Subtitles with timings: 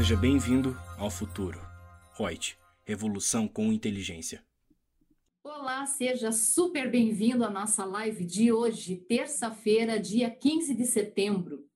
[0.00, 1.60] Seja bem-vindo ao futuro.
[2.16, 2.56] Reut,
[2.86, 4.42] revolução com inteligência.
[5.44, 11.68] Olá, seja super bem-vindo à nossa live de hoje, terça-feira, dia 15 de setembro.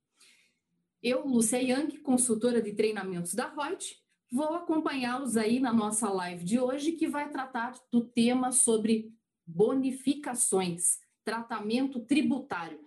[1.02, 3.94] Eu, Lúcia Yang, consultora de treinamentos da Reut,
[4.32, 9.12] vou acompanhá-los aí na nossa live de hoje, que vai tratar do tema sobre
[9.46, 12.80] bonificações, tratamento tributário.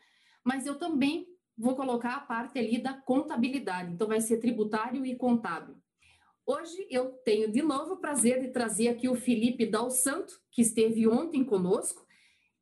[0.44, 1.28] Mas eu também
[1.58, 5.76] vou colocar a parte ali da contabilidade, então vai ser tributário e contábil.
[6.46, 10.62] Hoje eu tenho de novo o prazer de trazer aqui o Felipe Dal Santo, que
[10.62, 12.06] esteve ontem conosco,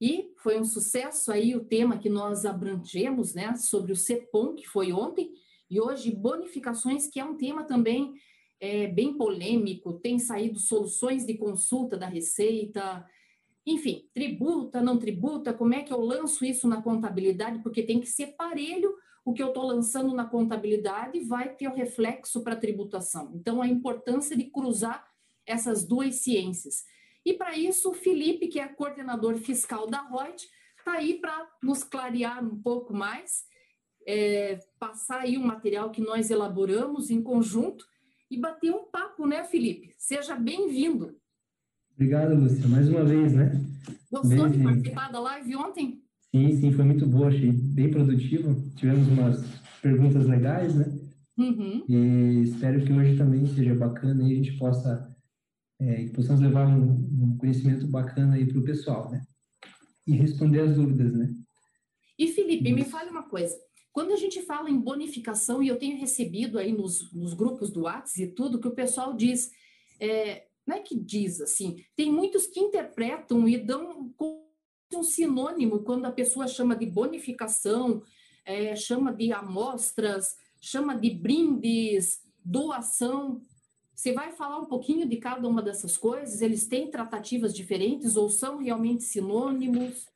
[0.01, 4.67] e foi um sucesso aí o tema que nós abrangemos, né, sobre o CEPOM, que
[4.67, 5.31] foi ontem,
[5.69, 8.13] e hoje bonificações, que é um tema também
[8.59, 13.05] é, bem polêmico, tem saído soluções de consulta da Receita,
[13.65, 18.07] enfim, tributa, não tributa, como é que eu lanço isso na contabilidade, porque tem que
[18.07, 18.93] ser parelho
[19.25, 23.31] o que eu estou lançando na contabilidade vai ter o reflexo para a tributação.
[23.33, 25.03] Então, a importância de cruzar
[25.47, 26.83] essas duas ciências.
[27.25, 31.83] E para isso, o Felipe, que é coordenador fiscal da Reut, está aí para nos
[31.83, 33.45] clarear um pouco mais,
[34.07, 37.83] é, passar aí um material que nós elaboramos em conjunto
[38.29, 39.95] e bater um papo, né, Felipe?
[39.97, 41.19] Seja bem-vindo.
[41.95, 42.67] Obrigado, Lúcia.
[42.67, 43.51] Mais uma vez, né?
[44.11, 46.01] Gostou de participar da live ontem?
[46.31, 48.69] Sim, sim, foi muito boa, achei bem produtivo.
[48.75, 49.45] Tivemos umas
[49.81, 50.85] perguntas legais, né?
[51.37, 51.85] Uhum.
[51.87, 55.15] E espero que hoje também seja bacana e a gente possa
[55.79, 59.21] é, que possamos levar um, um conhecimento bacana aí para o pessoal, né?
[60.07, 61.33] E responder as dúvidas, né?
[62.17, 63.55] E Felipe, me fale uma coisa.
[63.91, 67.83] Quando a gente fala em bonificação, e eu tenho recebido aí nos, nos grupos do
[67.83, 69.51] WhatsApp e tudo, que o pessoal diz,
[69.99, 74.13] é, não é que diz assim, tem muitos que interpretam e dão
[74.93, 78.01] um sinônimo quando a pessoa chama de bonificação,
[78.45, 83.41] é, chama de amostras, chama de brindes, doação.
[83.93, 86.41] Você vai falar um pouquinho de cada uma dessas coisas?
[86.41, 90.07] Eles têm tratativas diferentes ou são realmente sinônimos?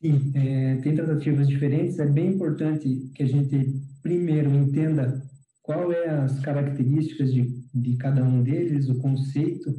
[0.00, 1.98] Sim, é, tem tratativas diferentes.
[1.98, 5.22] É bem importante que a gente primeiro entenda
[5.62, 9.72] qual é as características de, de cada um deles, o conceito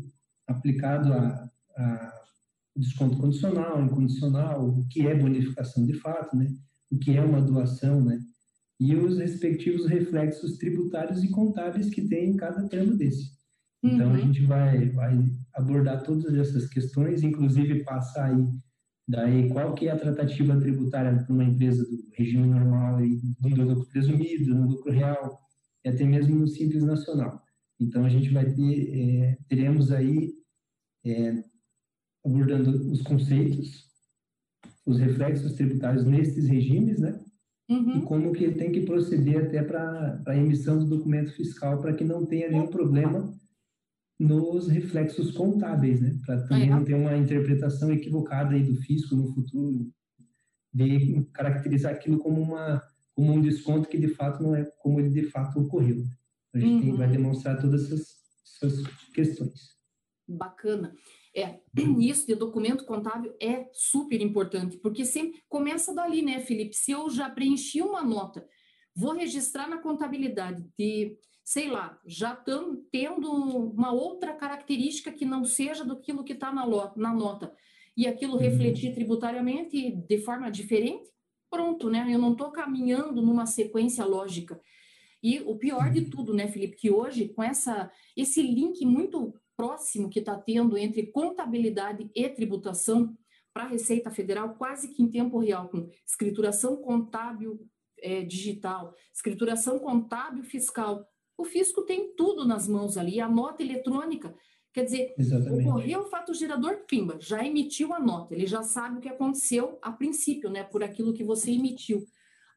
[0.47, 2.13] aplicado a, a
[2.75, 6.47] desconto condicional, incondicional, o que é bonificação de fato, né?
[6.91, 8.19] O que é uma doação, né?
[8.79, 13.31] E os respectivos reflexos tributários e contábeis que tem em cada termo desse.
[13.83, 14.15] Então, uhum.
[14.15, 18.47] a gente vai, vai abordar todas essas questões, inclusive passar aí
[19.07, 23.63] daí qual que é a tratativa tributária para uma empresa do regime normal e do
[23.63, 25.39] lucro presumido, no lucro real,
[25.83, 27.41] e até mesmo no simples nacional.
[27.79, 30.31] Então, a gente vai ter, é, teremos aí
[31.05, 31.43] é,
[32.25, 33.85] abordando os conceitos,
[34.85, 37.19] os reflexos tributários nesses regimes, né?
[37.69, 37.97] Uhum.
[37.97, 41.93] E como que ele tem que proceder até para a emissão do documento fiscal para
[41.93, 43.33] que não tenha nenhum problema
[44.19, 46.17] nos reflexos contábeis, né?
[46.25, 49.91] Para também não ter uma interpretação equivocada aí do fisco no futuro,
[50.73, 52.81] de caracterizar aquilo como uma
[53.15, 56.03] como um desconto que de fato não é como ele de fato ocorreu.
[56.53, 56.81] A gente uhum.
[56.81, 58.15] tem, vai demonstrar todas essas,
[58.61, 59.73] essas questões.
[60.27, 60.95] Bacana.
[61.35, 61.59] É,
[61.99, 66.75] isso de documento contábil é super importante, porque sempre começa dali, né, Felipe?
[66.75, 68.47] Se eu já preenchi uma nota,
[68.95, 72.35] vou registrar na contabilidade de, sei lá, já
[72.91, 76.65] tendo uma outra característica que não seja do que está na,
[76.95, 77.53] na nota,
[77.95, 78.39] e aquilo uhum.
[78.39, 81.09] refletir tributariamente de forma diferente,
[81.49, 82.07] pronto, né?
[82.09, 84.59] Eu não estou caminhando numa sequência lógica.
[85.23, 90.09] E o pior de tudo, né, Felipe, que hoje, com essa, esse link muito próximo
[90.09, 93.15] que está tendo entre contabilidade e tributação
[93.53, 97.65] para a Receita Federal, quase que em tempo real, com escrituração contábil
[97.99, 101.07] é, digital, escrituração contábil fiscal.
[101.37, 104.35] O fisco tem tudo nas mãos ali, a nota eletrônica.
[104.73, 105.69] Quer dizer, Exatamente.
[105.69, 109.77] ocorreu o fato gerador, pimba, já emitiu a nota, ele já sabe o que aconteceu
[109.81, 112.05] a princípio, né, por aquilo que você emitiu.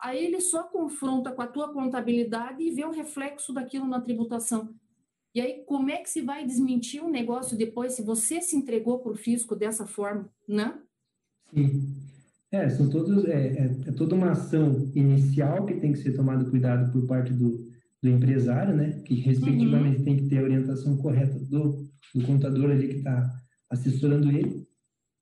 [0.00, 4.75] Aí ele só confronta com a tua contabilidade e vê o reflexo daquilo na tributação.
[5.34, 9.00] E aí, como é que se vai desmentir um negócio depois se você se entregou
[9.00, 10.78] para o fisco dessa forma, né?
[11.52, 11.94] Sim.
[12.50, 16.49] É, são todos, é, é, é, toda uma ação inicial que tem que ser tomado
[16.49, 17.69] cuidado por parte do,
[18.02, 19.02] do empresário, né?
[19.04, 20.04] Que respectivamente uhum.
[20.04, 23.31] tem que ter a orientação correta do, do contador ali que está
[23.69, 24.65] assessorando ele,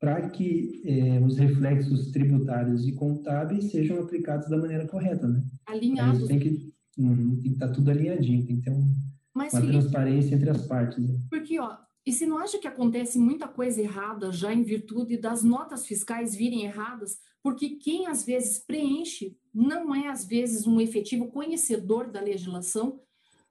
[0.05, 5.43] para que é, os reflexos tributários e contábeis sejam aplicados da maneira correta, né?
[5.65, 6.27] Alinhados.
[6.29, 8.95] Tem que uhum, estar tá tudo alinhadinho, tem que ter um,
[9.33, 10.99] mas, uma Felipe, transparência entre as partes.
[10.99, 11.19] Né?
[11.31, 15.43] Porque, ó, e se não acha que acontece muita coisa errada já em virtude das
[15.43, 17.17] notas fiscais virem erradas?
[17.43, 23.01] Porque quem às vezes preenche não é às vezes um efetivo conhecedor da legislação,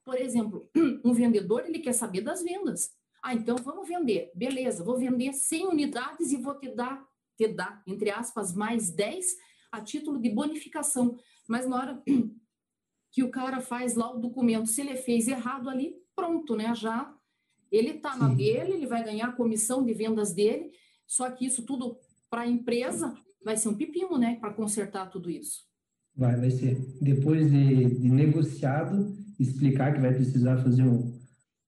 [0.05, 0.69] Por exemplo,
[1.03, 2.91] um vendedor, ele quer saber das vendas.
[3.23, 4.29] Ah, então vamos vender.
[4.35, 7.01] Beleza, vou vender 100 unidades e vou te dar,
[7.37, 9.25] te dar, entre aspas, mais 10
[9.71, 11.17] a título de bonificação.
[11.47, 12.03] Mas na hora
[13.13, 16.75] que o cara faz lá o documento, se ele fez errado ali, pronto, né?
[16.75, 17.15] Já
[17.71, 20.71] ele está na dele, ele vai ganhar a comissão de vendas dele,
[21.07, 21.97] só que isso tudo
[22.29, 24.35] para a empresa vai ser um pepino, né?
[24.35, 25.63] Para consertar tudo isso.
[26.13, 26.77] Vai, vai ser.
[27.01, 31.12] Depois de, de negociado, explicar que vai precisar fazer um,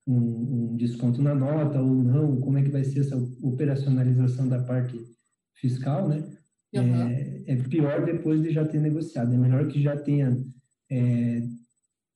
[0.07, 4.63] um, um, desconto na nota ou não, como é que vai ser essa operacionalização da
[4.63, 4.99] parte
[5.55, 6.23] fiscal, né?
[6.73, 7.07] Uhum.
[7.07, 9.33] É, é, pior depois de já ter negociado.
[9.33, 10.37] É melhor que já tenha
[10.91, 11.41] é,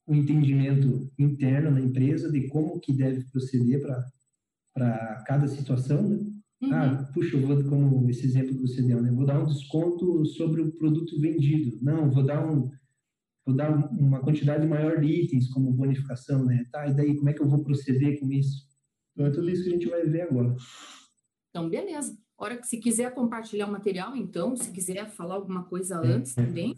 [0.07, 3.81] um entendimento interno na empresa de como que deve proceder
[4.73, 6.17] para cada situação, né?
[6.61, 6.73] Uhum.
[6.73, 9.09] Ah, puxa, eu vou, como esse exemplo que você deu, né?
[9.11, 11.77] Vou dar um desconto sobre o produto vendido.
[11.81, 12.69] Não, vou dar um,
[13.49, 16.65] vou dar uma quantidade maior de itens como bonificação, né?
[16.71, 18.67] Tá, e daí como é que eu vou proceder com isso?
[19.13, 20.55] Então é tudo isso que a gente vai ver agora.
[21.49, 22.17] Então, beleza.
[22.37, 26.37] Hora que se quiser compartilhar o material, então, se quiser falar alguma coisa é, antes
[26.37, 26.45] é.
[26.45, 26.77] também.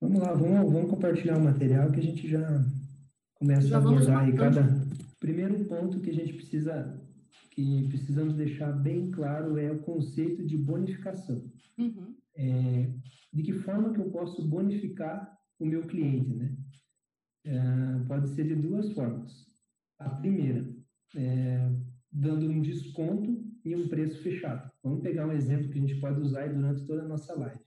[0.00, 2.64] Vamos lá, vamos, vamos compartilhar o material que a gente já
[3.34, 4.84] começa já a abordar aí cada.
[5.20, 7.00] Primeiro ponto que a gente precisa
[7.50, 11.44] que precisamos deixar bem claro é o conceito de bonificação.
[11.78, 12.16] Uhum.
[12.36, 12.90] É,
[13.32, 15.32] de que forma que eu posso bonificar
[15.64, 16.56] o meu cliente, né?
[17.46, 19.46] É, pode ser de duas formas.
[19.98, 20.66] A primeira,
[21.16, 21.70] é,
[22.12, 24.70] dando um desconto em um preço fechado.
[24.82, 27.60] Vamos pegar um exemplo que a gente pode usar durante toda a nossa live.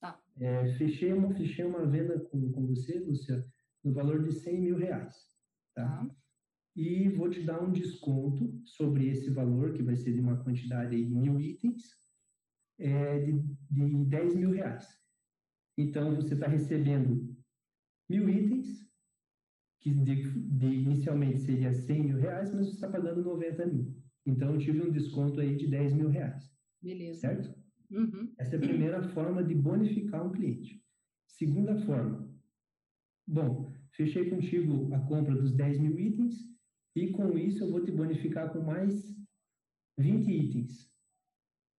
[0.00, 0.20] Tá.
[0.40, 3.44] É, fechei, uma, fechei uma venda com, com você, Lúcia,
[3.82, 5.14] no valor de 100 mil reais.
[5.74, 5.86] Tá?
[5.86, 6.16] tá?
[6.76, 10.96] e vou te dar um desconto sobre esse valor, que vai ser de uma quantidade
[10.96, 11.82] de mil itens,
[12.78, 13.32] é, de,
[13.70, 14.86] de 10 mil reais.
[15.78, 17.33] Então, você está recebendo
[18.08, 18.84] mil itens,
[19.80, 23.94] que de, de, inicialmente seria 100 mil reais, mas você está pagando 90 mil.
[24.26, 26.50] Então, eu tive um desconto aí de 10 mil reais.
[26.82, 27.20] Beleza.
[27.20, 27.54] Certo?
[27.90, 28.32] Uhum.
[28.38, 30.82] Essa é a primeira forma de bonificar um cliente.
[31.26, 32.32] Segunda forma.
[33.26, 36.34] Bom, fechei contigo a compra dos 10 mil itens,
[36.96, 39.14] e com isso eu vou te bonificar com mais
[39.98, 40.92] 20 itens.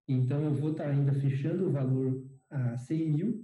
[0.09, 3.44] Então eu vou estar ainda fechando o valor a 100 mil,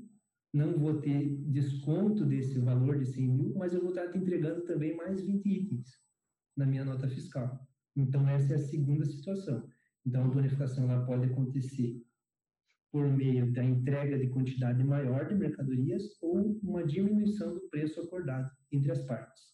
[0.53, 4.63] não vou ter desconto desse valor de 100 mil, mas eu vou estar te entregando
[4.63, 5.89] também mais 20 itens
[6.57, 7.67] na minha nota fiscal.
[7.97, 9.69] Então essa é a segunda situação.
[10.05, 12.03] Então a bonificação ela pode acontecer
[12.91, 18.51] por meio da entrega de quantidade maior de mercadorias ou uma diminuição do preço acordado
[18.73, 19.51] entre as partes.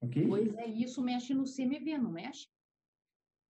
[0.00, 0.26] Ok?
[0.26, 2.48] Pois é, isso mexe no CMV, não mexe?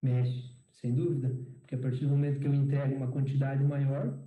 [0.03, 1.35] Mexe, sem dúvida.
[1.61, 4.26] Porque a partir do momento que eu entrego uma quantidade maior,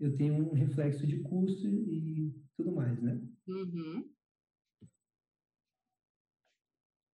[0.00, 3.20] eu tenho um reflexo de custo e tudo mais, né?
[3.46, 4.10] Uhum.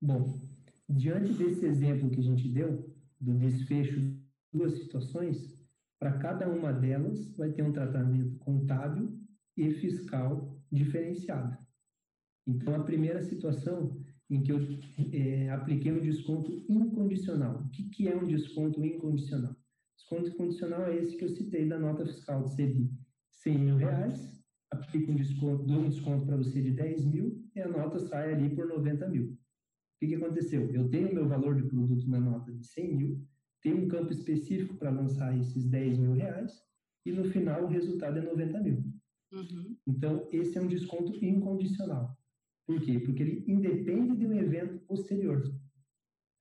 [0.02, 0.40] Bom,
[0.88, 2.90] diante desse exemplo que a gente deu,
[3.20, 4.20] do desfecho de
[4.52, 5.60] duas situações,
[5.98, 9.20] para cada uma delas vai ter um tratamento contábil
[9.56, 11.58] e fiscal diferenciado.
[12.46, 14.58] Então, a primeira situação em que eu
[15.12, 17.60] é, apliquei um desconto incondicional.
[17.60, 19.54] O que, que é um desconto incondicional?
[20.00, 22.90] Desconto incondicional é esse que eu citei da nota fiscal de ser de
[23.32, 27.60] 100 mil reais, aplico um desconto, dou um desconto para você de 10 mil e
[27.60, 29.26] a nota sai ali por 90 mil.
[29.26, 29.36] O
[30.00, 30.70] que, que aconteceu?
[30.72, 33.28] Eu tenho meu valor de produto na nota de 100 mil,
[33.62, 36.52] tenho um campo específico para lançar esses 10 mil reais
[37.04, 38.82] e no final o resultado é 90 mil.
[39.32, 39.76] Uhum.
[39.86, 42.16] Então, esse é um desconto incondicional.
[42.66, 42.98] Por quê?
[42.98, 45.42] Porque ele independe de um evento posterior.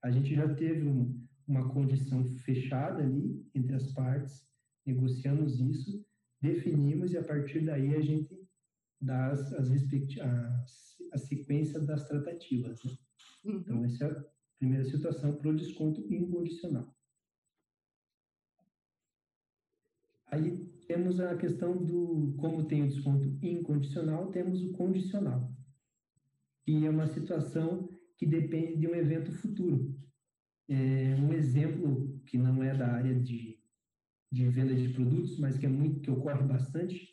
[0.01, 1.19] A gente já teve um,
[1.50, 4.48] uma condição fechada ali entre as partes,
[4.86, 6.06] negociamos isso,
[6.39, 8.39] definimos e a partir daí a gente
[9.01, 9.70] dá as, as
[10.22, 10.65] a,
[11.13, 12.79] a sequência das tratativas.
[12.84, 12.91] Né?
[13.46, 13.58] Uhum.
[13.58, 14.25] Então, essa é a
[14.60, 16.96] primeira situação para o desconto incondicional.
[20.27, 25.51] Aí temos a questão do, como tem o desconto incondicional, temos o condicional
[26.68, 29.98] e é uma situação que depende de um evento futuro.
[30.70, 33.60] É um exemplo que não é da área de,
[34.32, 37.10] de venda de produtos, mas que é muito que ocorre bastante,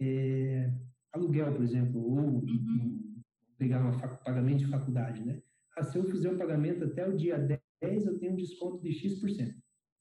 [0.00, 0.72] é
[1.12, 3.22] aluguel, por exemplo, ou uhum.
[3.56, 5.40] pegar um pagamento de faculdade, né?
[5.76, 7.38] Ah, se eu fizer o pagamento até o dia
[7.80, 9.54] 10, eu tenho um desconto de X%.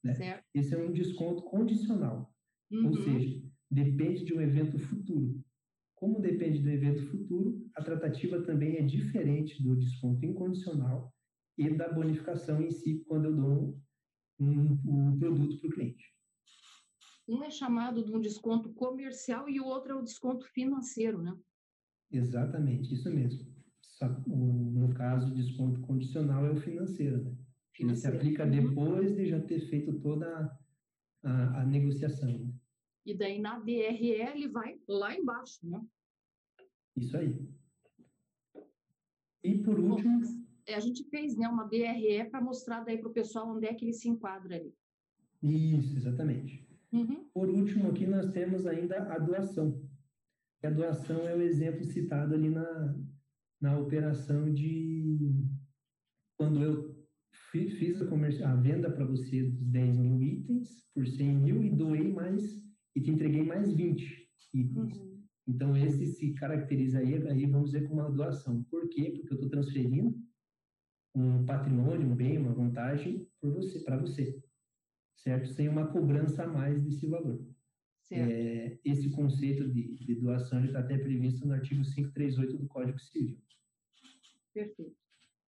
[0.04, 0.42] Né?
[0.54, 2.34] Esse é um desconto condicional,
[2.72, 2.88] uhum.
[2.88, 5.44] ou seja, depende de um evento futuro.
[5.96, 11.15] Como depende do evento futuro, a tratativa também é diferente do desconto incondicional
[11.58, 13.80] e da bonificação em si, quando eu dou
[14.40, 16.14] um, um produto para o cliente.
[17.28, 21.36] Um é chamado de um desconto comercial e o outro é o desconto financeiro, né?
[22.12, 23.52] Exatamente, isso mesmo.
[24.28, 27.36] no caso, o desconto condicional é o financeiro, né?
[27.80, 28.52] Ele se aplica uhum.
[28.52, 30.26] depois de já ter feito toda
[31.24, 32.32] a, a, a negociação.
[32.32, 32.54] Né?
[33.06, 35.86] E daí na DRE ele vai lá embaixo, né?
[36.96, 37.38] Isso aí.
[39.44, 40.22] E por último.
[40.22, 43.74] Bom, a gente fez né, uma DRE para mostrar daí para o pessoal onde é
[43.74, 44.74] que ele se enquadra ali.
[45.44, 46.68] Isso, exatamente.
[46.92, 47.26] Uhum.
[47.34, 49.82] Por último, aqui nós temos ainda a doação.
[50.64, 52.96] A doação é o exemplo citado ali na,
[53.62, 55.46] na operação de
[56.38, 56.96] quando eu
[57.52, 62.12] fiz a, a venda para você dos 10 mil itens por 100 mil e doei
[62.12, 62.60] mais
[62.96, 64.98] e te entreguei mais 20 itens.
[64.98, 65.16] Uhum.
[65.48, 68.64] Então, esse se caracteriza aí, aí, vamos dizer, como uma doação.
[68.64, 69.12] Por quê?
[69.12, 70.16] Porque eu estou transferindo
[71.16, 74.44] um patrimônio, um bem, uma vantagem por você, para você,
[75.16, 75.48] certo?
[75.48, 77.44] Sem uma cobrança a mais desse valor.
[78.12, 83.40] É, esse conceito de, de doação está até previsto no artigo 538 do Código Civil.
[84.54, 84.96] Perfeito.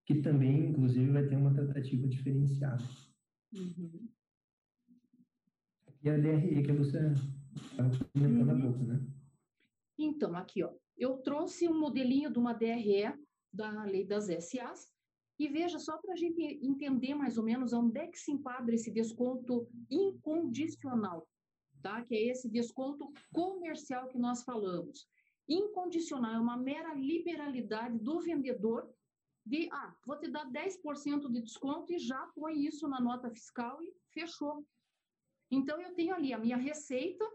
[0.06, 2.84] Que também, inclusive, vai ter uma tratativa diferenciada.
[3.54, 4.10] Uhum.
[6.02, 6.98] E a DRE que você
[7.56, 8.58] estava comentando uhum.
[8.58, 9.06] há pouco, né?
[10.00, 13.14] Então, aqui, ó, eu trouxe um modelinho de uma DRE
[13.54, 14.97] da lei das SAs
[15.40, 18.74] e veja só para a gente entender mais ou menos onde é que se enquadra
[18.74, 21.28] esse desconto incondicional,
[21.82, 22.04] tá?
[22.04, 25.08] Que é esse desconto comercial que nós falamos.
[25.48, 28.92] Incondicional é uma mera liberalidade do vendedor
[29.46, 33.82] de, ah, vou te dar 10% de desconto e já põe isso na nota fiscal
[33.82, 34.66] e fechou.
[35.50, 37.26] Então, eu tenho ali a minha receita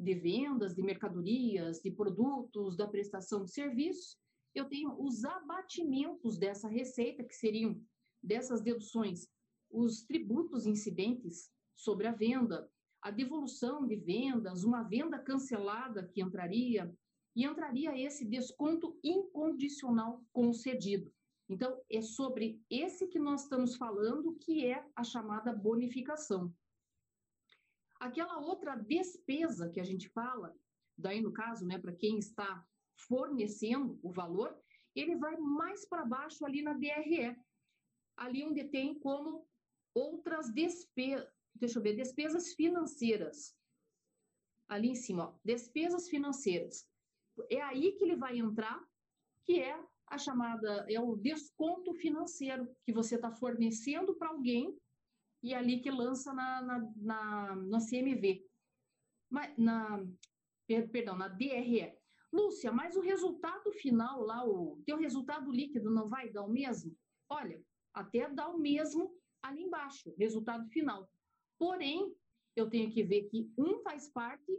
[0.00, 4.16] de vendas, de mercadorias, de produtos, da prestação de serviços,
[4.58, 7.80] eu tenho os abatimentos dessa receita, que seriam
[8.22, 9.28] dessas deduções,
[9.70, 16.92] os tributos incidentes sobre a venda, a devolução de vendas, uma venda cancelada que entraria,
[17.36, 21.12] e entraria esse desconto incondicional concedido.
[21.48, 26.52] Então, é sobre esse que nós estamos falando, que é a chamada bonificação.
[28.00, 30.54] Aquela outra despesa que a gente fala,
[30.96, 32.66] daí no caso, né, para quem está
[33.06, 34.56] fornecendo o valor,
[34.94, 37.36] ele vai mais para baixo ali na DRE,
[38.16, 39.46] ali onde tem como
[39.94, 43.56] outras despesas, deixa eu ver, despesas financeiras.
[44.68, 46.86] Ali em cima, ó, despesas financeiras.
[47.48, 48.84] É aí que ele vai entrar,
[49.44, 54.76] que é a chamada, é o desconto financeiro que você está fornecendo para alguém
[55.42, 58.44] e ali que lança na, na, na, na CMV.
[59.56, 60.04] Na,
[60.90, 61.97] perdão, na DRE.
[62.32, 66.96] Lúcia, mas o resultado final lá, o teu resultado líquido não vai dar o mesmo?
[67.28, 71.10] Olha, até dá o mesmo ali embaixo, resultado final.
[71.58, 72.14] Porém,
[72.54, 74.52] eu tenho que ver que um faz parte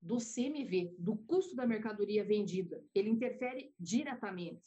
[0.00, 2.82] do CMV, do custo da mercadoria vendida.
[2.94, 4.66] Ele interfere diretamente,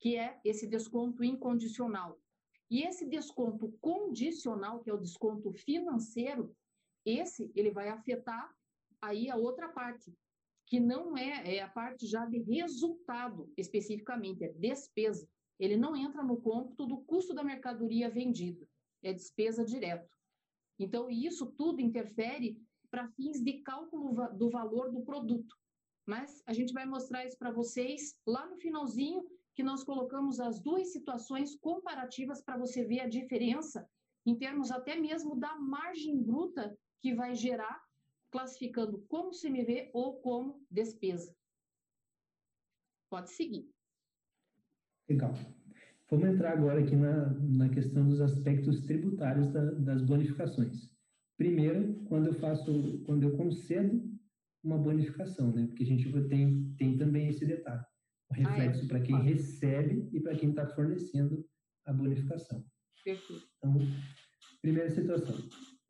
[0.00, 2.20] que é esse desconto incondicional.
[2.70, 6.54] E esse desconto condicional, que é o desconto financeiro,
[7.04, 8.54] esse ele vai afetar
[9.00, 10.14] aí a outra parte,
[10.70, 15.28] que não é, é a parte já de resultado especificamente, é despesa.
[15.58, 18.64] Ele não entra no cômputo do custo da mercadoria vendida,
[19.02, 20.08] é despesa direto.
[20.78, 22.56] Então, isso tudo interfere
[22.88, 25.56] para fins de cálculo do valor do produto.
[26.06, 30.60] Mas a gente vai mostrar isso para vocês lá no finalzinho, que nós colocamos as
[30.60, 33.84] duas situações comparativas para você ver a diferença
[34.24, 37.82] em termos até mesmo da margem bruta que vai gerar
[38.30, 41.34] classificando como CMV ou como despesa.
[43.10, 43.68] Pode seguir.
[45.08, 45.34] Legal.
[46.08, 50.90] Vamos entrar agora aqui na, na questão dos aspectos tributários da, das bonificações.
[51.36, 54.02] Primeiro, quando eu faço, quando eu concedo
[54.62, 55.66] uma bonificação, né?
[55.66, 57.84] Porque a gente tem, tem também esse detalhe.
[58.28, 58.88] O reflexo ah, é.
[58.88, 61.44] para quem recebe e para quem está fornecendo
[61.86, 62.64] a bonificação.
[63.04, 63.42] Perfeito.
[63.58, 63.74] Então,
[64.60, 65.36] primeira situação.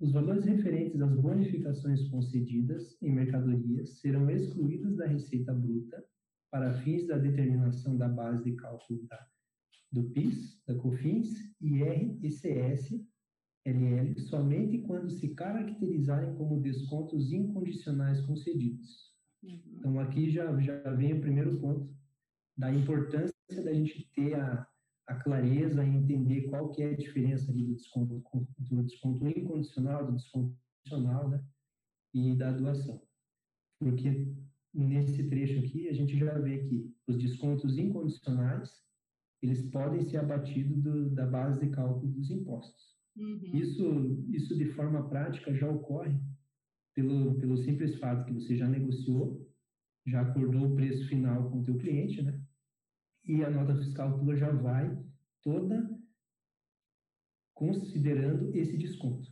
[0.01, 6.03] Os valores referentes às bonificações concedidas em mercadorias serão excluídos da receita bruta
[6.51, 9.27] para fins da determinação da base de cálculo da,
[9.93, 13.07] do PIS, da COFINS, IR, ICS,
[13.67, 19.15] LL, somente quando se caracterizarem como descontos incondicionais concedidos.
[19.43, 19.61] Uhum.
[19.79, 21.95] Então, aqui já, já vem o primeiro ponto
[22.57, 24.67] da importância da gente ter a,
[25.11, 28.23] a clareza em entender qual que é a diferença ali do desconto,
[28.59, 31.45] do desconto incondicional, do desconto condicional, né?
[32.15, 33.03] E da doação.
[33.81, 34.33] Porque
[34.73, 38.71] nesse trecho aqui, a gente já vê que os descontos incondicionais,
[39.43, 42.97] eles podem ser abatidos do, da base de cálculo dos impostos.
[43.17, 43.41] Uhum.
[43.53, 46.17] Isso, isso, de forma prática, já ocorre
[46.95, 49.51] pelo, pelo simples fato que você já negociou,
[50.07, 52.40] já acordou o preço final com o teu cliente, né?
[53.31, 54.99] E a nota fiscal tua já vai
[55.41, 55.89] toda
[57.55, 59.31] considerando esse desconto.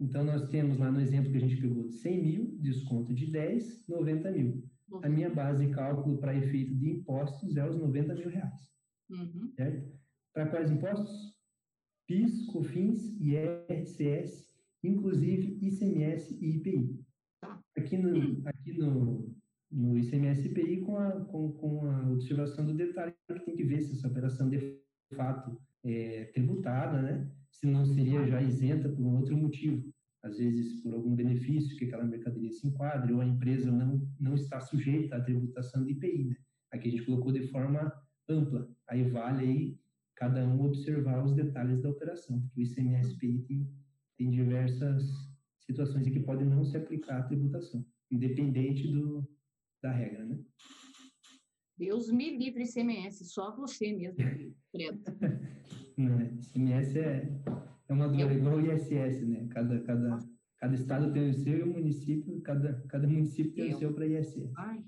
[0.00, 3.86] Então, nós temos lá no exemplo que a gente pegou 100 mil, desconto de 10,
[3.86, 4.68] 90 mil.
[4.90, 5.00] Uhum.
[5.04, 8.72] A minha base de cálculo para efeito de impostos é os 90 mil reais.
[9.10, 9.52] Uhum.
[9.54, 9.92] Certo?
[10.32, 11.38] Para quais impostos?
[12.08, 14.48] PIS, COFINS, IRCS,
[14.82, 16.98] inclusive ICMS e IPI.
[17.40, 17.62] Tá.
[17.76, 19.32] Aqui no, aqui no,
[19.70, 23.80] no ICMS IPI com a, com, com a observação do detalhe que tem que ver
[23.80, 24.80] se essa operação de
[25.14, 27.30] fato é tributada, né?
[27.50, 29.92] Se não seria já isenta por um outro motivo.
[30.22, 34.34] Às vezes por algum benefício que aquela mercadoria se enquadre, ou a empresa não, não
[34.34, 36.36] está sujeita à tributação de IPI, né?
[36.72, 37.92] Aqui a gente colocou de forma
[38.28, 38.68] ampla.
[38.88, 39.80] Aí vale aí
[40.16, 43.70] cada um observar os detalhes da operação, porque o ICMS IPI tem,
[44.18, 45.02] tem diversas
[45.60, 49.26] situações em que pode não se aplicar a tributação, independente do,
[49.82, 50.38] da regra, né?
[51.78, 54.22] Deus me livre ICMS, só você mesmo,
[54.70, 55.00] Fredo.
[55.96, 57.42] Não, ICMS é,
[57.88, 59.46] é uma dor, igual o ISS, né?
[59.50, 60.18] Cada, cada,
[60.58, 63.76] cada estado tem o seu e o município, cada, cada município tem Eu.
[63.76, 64.52] o seu para ISS.
[64.56, 64.84] Ai.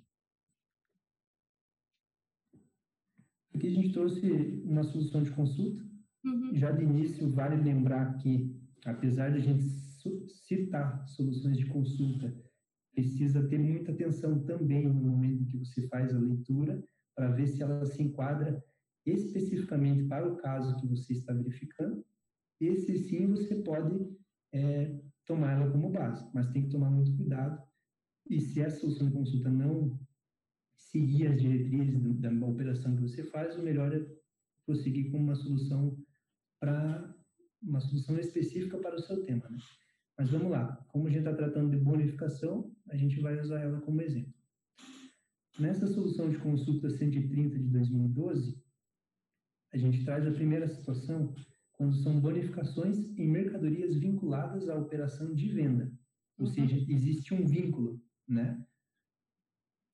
[3.55, 4.31] Aqui a gente trouxe
[4.65, 5.83] uma solução de consulta.
[6.25, 6.55] Uhum.
[6.55, 9.63] Já de início, vale lembrar que, apesar de a gente
[10.29, 12.35] citar soluções de consulta,
[12.95, 16.83] precisa ter muita atenção também no momento em que você faz a leitura,
[17.15, 18.63] para ver se ela se enquadra
[19.05, 22.05] especificamente para o caso que você está verificando.
[22.61, 24.09] E se sim, você pode
[24.53, 27.63] é, tomar ela como base, mas tem que tomar muito cuidado.
[28.29, 29.99] E se essa solução de consulta não
[30.77, 34.07] seguir as diretrizes da, operação que você faz, o melhor é
[34.67, 35.97] prosseguir com uma solução
[36.61, 37.13] para
[37.61, 39.49] uma solução específica para o seu tema.
[39.49, 39.59] Né?
[40.19, 43.81] Mas vamos lá, como a gente está tratando de bonificação, a gente vai usar ela
[43.81, 44.35] como exemplo.
[45.59, 48.61] Nessa solução de consulta 130 de 2012,
[49.73, 51.35] a gente traz a primeira situação
[51.73, 55.93] quando são bonificações em mercadorias vinculadas à operação de venda.
[56.39, 56.53] Ou uhum.
[56.53, 58.65] seja, existe um vínculo, né?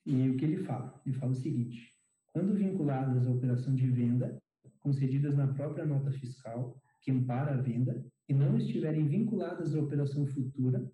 [0.06, 1.00] E o que ele fala?
[1.04, 1.92] Ele fala o seguinte:
[2.32, 4.40] quando vinculadas à operação de venda,
[4.80, 10.26] concedidas na própria nota fiscal, que ampara a venda, e não estiverem vinculadas à operação
[10.26, 10.90] futura,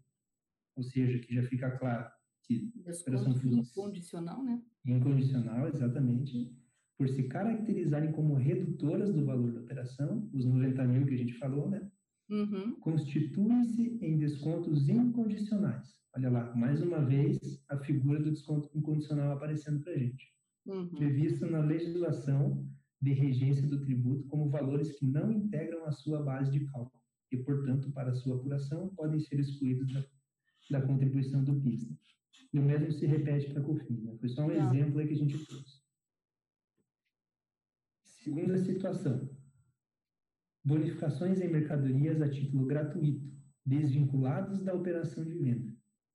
[0.77, 2.09] ou seja, que já fica claro
[2.45, 4.63] que operação futura incondicional, né?
[4.87, 6.53] Incondicional, exatamente,
[6.99, 11.35] por se caracterizarem como redutoras do valor da operação, os 90 mil que a gente
[11.35, 11.91] falou, né?
[12.31, 12.79] Uhum.
[12.81, 16.03] Constituem-se em descontos incondicionais.
[16.17, 20.33] Olha lá, mais uma vez, a figura do desconto incondicional aparecendo para a gente.
[20.67, 20.89] Uhum.
[20.91, 22.67] Previsto na legislação
[23.01, 27.37] de regência do tributo como valores que não integram a sua base de cálculo e,
[27.37, 30.05] portanto, para sua apuração, podem ser excluídos da,
[30.71, 31.89] da contribuição do PIS.
[32.53, 34.03] E o mesmo se repete para a COFINS.
[34.03, 34.17] Né?
[34.19, 34.75] Foi só um não.
[34.75, 35.83] exemplo aí que a gente trouxe.
[38.05, 39.29] Segunda situação.
[40.65, 43.31] Bonificações em mercadorias a título gratuito,
[43.67, 45.75] desvinculados da operação de venda.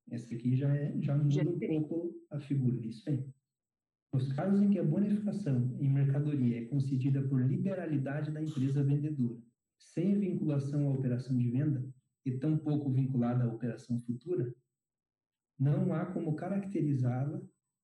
[0.10, 3.24] Essa aqui já, é, já muda um pouco a figura, isso aí.
[4.12, 9.40] Nos casos em que a bonificação em mercadoria é concedida por liberalidade da empresa vendedora,
[9.78, 11.88] sem vinculação à operação de venda
[12.30, 14.54] e tampouco vinculada à operação futura,
[15.60, 17.42] não há como caracterizá-la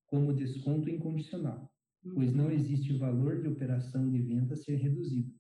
[0.08, 1.70] como desconto incondicional,
[2.14, 5.34] pois não existe valor de operação de venda a ser reduzido,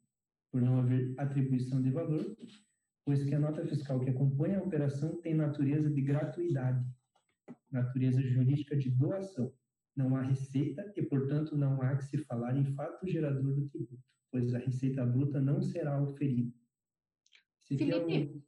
[0.51, 2.35] por não haver atribuição de valor,
[3.05, 6.85] pois que a nota fiscal que acompanha a operação tem natureza de gratuidade,
[7.71, 9.53] natureza jurídica de doação.
[9.95, 14.03] Não há receita e, portanto, não há que se falar em fato gerador do tributo
[14.35, 16.51] pois a receita bruta não será oferida.
[17.61, 18.43] Se Felipe,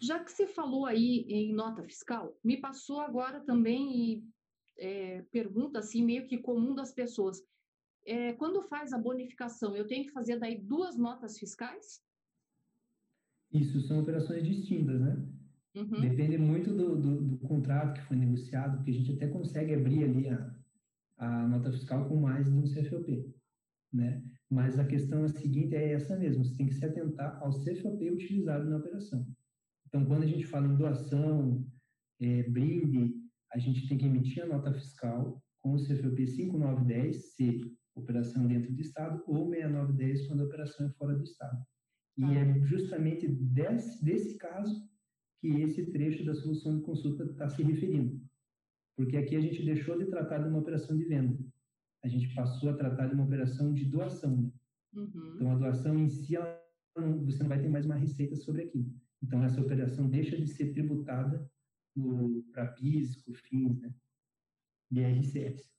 [0.00, 4.24] já que você falou aí em nota fiscal, me passou agora também e
[4.78, 7.42] é, pergunta assim meio que comum das pessoas.
[8.06, 12.02] É, quando faz a bonificação, eu tenho que fazer daí duas notas fiscais?
[13.52, 15.16] Isso são operações distintas, né?
[15.74, 16.00] Uhum.
[16.00, 20.04] Depende muito do, do, do, contrato que foi negociado, porque a gente até consegue abrir
[20.04, 20.54] ali a,
[21.18, 23.34] a nota fiscal com mais de um CFOP,
[23.92, 24.22] né?
[24.50, 27.50] Mas a questão é a seguinte é essa mesmo, você tem que se atentar ao
[27.50, 29.26] CFOP utilizado na operação.
[29.94, 31.64] Então, quando a gente fala em doação,
[32.20, 33.14] é, brinde,
[33.52, 38.74] a gente tem que emitir a nota fiscal com o CFOP 5910, se operação dentro
[38.74, 41.64] do Estado, ou 6910, quando a operação é fora do Estado.
[42.18, 44.84] E é justamente desse, desse caso
[45.40, 48.20] que esse trecho da solução de consulta está se referindo.
[48.96, 51.38] Porque aqui a gente deixou de tratar de uma operação de venda
[52.04, 54.36] a gente passou a tratar de uma operação de doação.
[54.36, 54.50] Né?
[54.94, 55.32] Uhum.
[55.36, 56.34] Então, a doação em si,
[56.94, 58.92] não, você não vai ter mais uma receita sobre aquilo.
[59.24, 61.50] Então, essa operação deixa de ser tributada
[62.52, 63.94] para PIS, COFINS, né?
[64.92, 65.72] IRCS.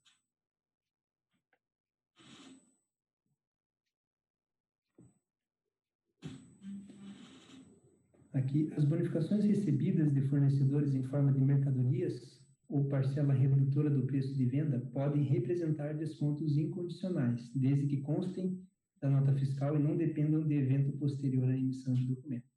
[8.34, 14.34] Aqui, as bonificações recebidas de fornecedores em forma de mercadorias ou parcela redutora do preço
[14.34, 18.60] de venda podem representar descontos incondicionais, desde que constem
[18.99, 22.55] da nota fiscal e não dependam de evento posterior à emissão de documento.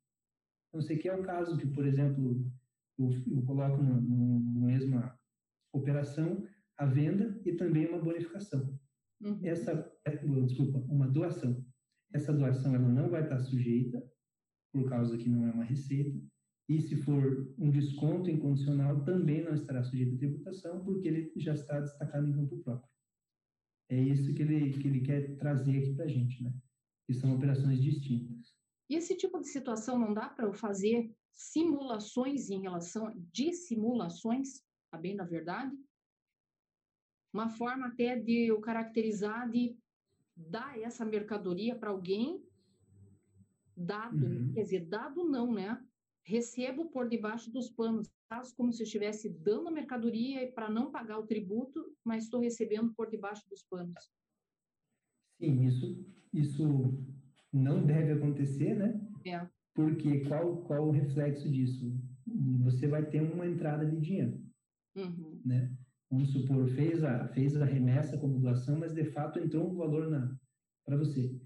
[0.69, 2.45] Então, se aqui é o caso que, por exemplo,
[2.99, 5.19] eu, eu coloco na mesma
[5.73, 8.79] operação a venda e também uma bonificação.
[9.21, 9.41] Uhum.
[9.43, 11.65] Essa, é, desculpa, uma doação.
[12.13, 14.03] Essa doação ela não vai estar sujeita,
[14.73, 16.19] por causa que não é uma receita,
[16.69, 21.55] e se for um desconto incondicional, também não estará sujeito à tributação, porque ele já
[21.55, 22.89] está destacado em campo próprio.
[23.91, 26.55] É isso que ele, que ele quer trazer aqui para a gente, né?
[27.07, 28.58] Que são operações distintas.
[28.89, 34.63] E esse tipo de situação não dá para eu fazer simulações em relação a dissimulações,
[34.91, 35.77] a bem da verdade?
[37.33, 39.77] Uma forma até de eu caracterizar, de
[40.35, 42.43] dar essa mercadoria para alguém,
[43.77, 44.53] dado, uhum.
[44.55, 45.85] quer dizer, dado não, né?
[46.29, 50.91] recebo por debaixo dos panos, faço como se eu estivesse dando a mercadoria para não
[50.91, 54.11] pagar o tributo, mas estou recebendo por debaixo dos panos.
[55.41, 57.03] Sim, isso, isso
[57.53, 59.01] não deve acontecer, né?
[59.27, 59.47] É.
[59.75, 61.97] Porque qual, qual o reflexo disso?
[62.63, 64.39] Você vai ter uma entrada de dinheiro,
[64.97, 65.41] uhum.
[65.45, 65.73] né?
[66.11, 70.09] Vamos supor, fez a, fez a remessa como doação, mas de fato entrou um valor
[70.85, 71.39] para você.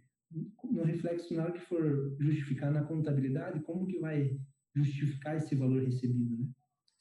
[0.64, 4.38] No reflexo, na hora que for justificar na contabilidade, como que vai
[4.74, 6.48] justificar esse valor recebido, né?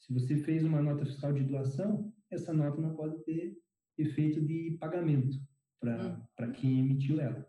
[0.00, 3.56] Se você fez uma nota fiscal de doação, essa nota não pode ter
[3.96, 5.38] efeito de pagamento
[5.80, 6.52] para hum.
[6.52, 7.46] quem emitiu ela.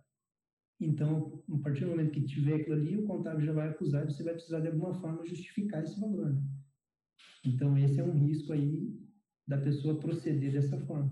[0.86, 4.12] Então, a partir do momento que tiver aquilo ali, o contábil já vai acusar e
[4.12, 6.42] você vai precisar de alguma forma justificar esse valor, né?
[7.46, 8.94] Então, esse é um risco aí
[9.48, 11.12] da pessoa proceder dessa forma.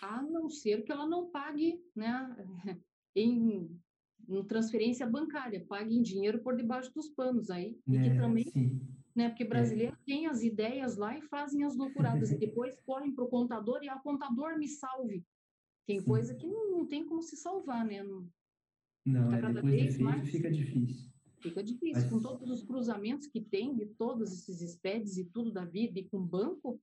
[0.00, 2.36] A não ser que ela não pague, né,
[3.14, 3.68] em
[4.28, 7.78] em transferência bancária, pague em dinheiro por debaixo dos panos aí.
[7.86, 8.80] E é, que também, sim.
[9.14, 9.28] né?
[9.28, 10.04] Porque brasileiro é.
[10.04, 13.88] tem as ideias lá e fazem as loucuradas, e depois correm para o contador e
[13.88, 15.24] ah, contador me salve.
[15.86, 16.06] Tem sim.
[16.06, 18.02] coisa que não, não, tem como se salvar, né?
[18.02, 18.28] Não,
[19.04, 21.10] não tá é, depois de feito mais, fica difícil.
[21.40, 22.02] Fica difícil.
[22.02, 22.10] Mas...
[22.10, 26.08] Com todos os cruzamentos que tem de todos esses SPEDs e tudo da vida, e
[26.08, 26.80] com banco,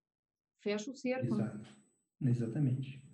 [0.62, 1.36] fecha o cerco.
[1.36, 1.44] Né?
[1.44, 1.76] Exato.
[2.22, 2.32] Né?
[2.32, 3.06] Exatamente.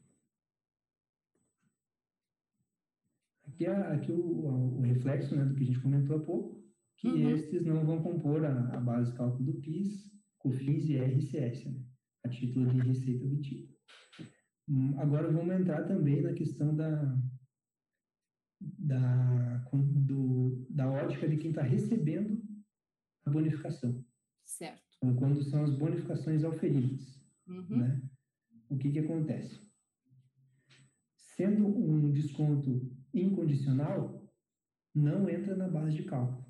[3.48, 6.64] Aqui, é, aqui o, o reflexo né, do que a gente comentou há pouco,
[6.98, 7.32] que uhum.
[7.32, 11.84] estes não vão compor a, a, base de cálculo do PIS, COFINS e RCS, né,
[12.24, 13.68] a título de receita obtida.
[14.70, 17.20] Hum, agora vamos entrar também na questão da,
[18.92, 22.42] da, do, da ótica de quem está recebendo
[23.26, 24.04] a bonificação.
[24.46, 24.82] Certo.
[24.98, 27.78] Então, quando são as bonificações auferidas, uhum.
[27.78, 28.02] né?
[28.70, 29.60] O que que acontece?
[31.16, 34.22] Sendo um desconto incondicional
[34.94, 36.46] não entra na base de cálculo.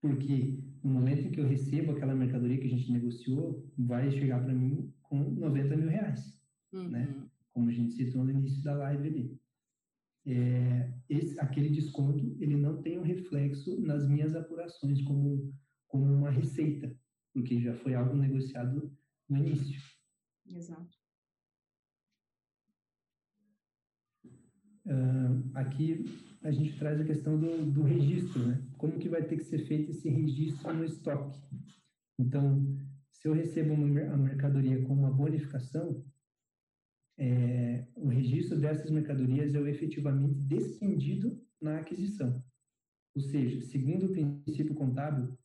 [0.00, 4.42] Porque no momento em que eu recebo aquela mercadoria que a gente negociou, vai chegar
[4.42, 6.40] para mim com 90 mil reais,
[6.72, 6.88] uhum.
[6.88, 7.28] né?
[7.52, 9.39] Como a gente citou no início da live ali.
[10.26, 15.52] É, esse, aquele desconto, ele não tem um reflexo nas minhas apurações como,
[15.88, 16.94] como uma receita,
[17.32, 18.92] porque já foi algo negociado
[19.28, 19.80] no início.
[20.46, 21.00] Exato.
[24.86, 26.04] Uh, aqui
[26.42, 28.62] a gente traz a questão do, do registro, né?
[28.78, 31.38] Como que vai ter que ser feito esse registro no estoque?
[32.18, 32.66] Então,
[33.12, 36.02] se eu recebo uma, a mercadoria com uma bonificação,
[37.20, 42.42] é, o registro dessas mercadorias é o efetivamente descendido na aquisição.
[43.14, 45.36] Ou seja, segundo o princípio contábil,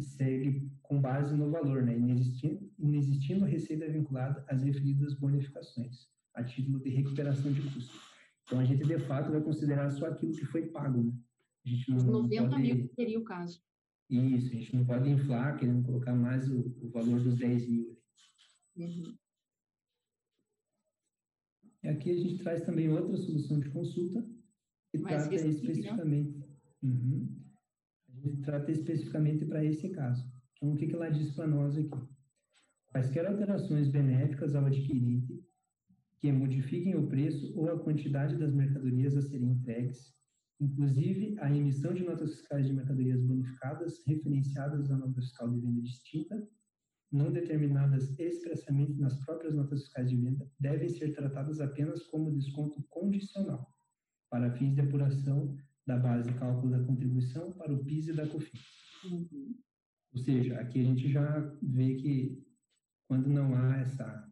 [0.00, 1.96] segue com base no valor, né?
[1.96, 8.00] inexistindo, inexistindo receita vinculada às referidas bonificações, a título de recuperação de custos.
[8.44, 11.12] Então, a gente, de fato, vai considerar só aquilo que foi pago, né?
[11.64, 12.62] A gente não, Os 90 pode...
[12.62, 13.60] mil seria o caso.
[14.08, 17.98] Isso, a gente não pode inflar, querendo colocar mais o, o valor dos 10 mil.
[18.76, 19.16] Uhum.
[21.86, 24.20] E aqui a gente traz também outra solução de consulta,
[24.90, 25.50] que Mais trata né?
[25.50, 26.44] especificamente.
[26.82, 27.28] Uhum,
[28.08, 30.28] a gente trata especificamente para esse caso.
[30.56, 31.96] Então, o que, que ela diz para nós aqui?
[32.88, 35.40] Quaisquer alterações benéficas ao adquirente
[36.18, 40.12] que modifiquem o preço ou a quantidade das mercadorias a serem entregues,
[40.60, 45.82] inclusive a emissão de notas fiscais de mercadorias bonificadas referenciadas à nota fiscal de venda
[45.82, 46.48] distinta,
[47.16, 52.82] não determinadas expressamente nas próprias notas fiscais de venda, devem ser tratadas apenas como desconto
[52.88, 53.66] condicional,
[54.30, 58.26] para fins de apuração da base de cálculo da contribuição para o PIS e da
[58.26, 58.60] COFINS.
[59.04, 59.54] Uhum.
[60.12, 62.44] Ou seja, aqui a gente já vê que
[63.08, 64.26] quando não há essa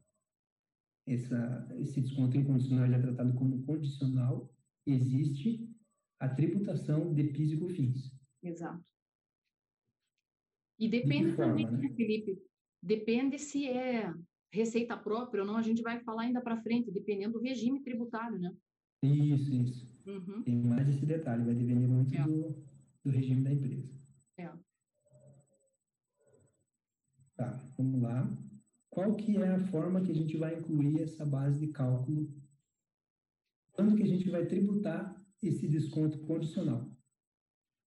[1.07, 4.51] essa, esse desconto incondicional é tratado como condicional,
[4.87, 5.69] existe
[6.19, 8.19] a tributação de PIS e COFINS.
[8.43, 8.85] Exato.
[10.79, 11.95] E depende de também, forma, né?
[11.95, 12.43] Felipe,
[12.85, 14.13] depende se é
[14.53, 18.39] receita própria ou não, a gente vai falar ainda para frente, dependendo do regime tributário,
[18.39, 18.55] né?
[19.03, 20.01] Isso, isso.
[20.07, 20.43] Uhum.
[20.43, 22.23] Tem mais esse detalhe, vai depender muito é.
[22.23, 22.55] do,
[23.03, 23.93] do regime da empresa.
[24.39, 24.51] É.
[27.37, 28.31] Tá, vamos lá.
[28.91, 32.33] Qual que é a forma que a gente vai incluir essa base de cálculo?
[33.73, 36.89] Quando que a gente vai tributar esse desconto condicional?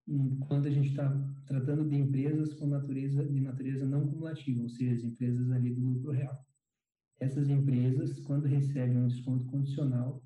[0.07, 1.09] Hum, quando a gente está
[1.47, 5.81] tratando de empresas com natureza de natureza não cumulativa, ou seja, as empresas ali do
[5.81, 6.45] lucro real.
[7.19, 10.23] Essas empresas, quando recebem um desconto condicional,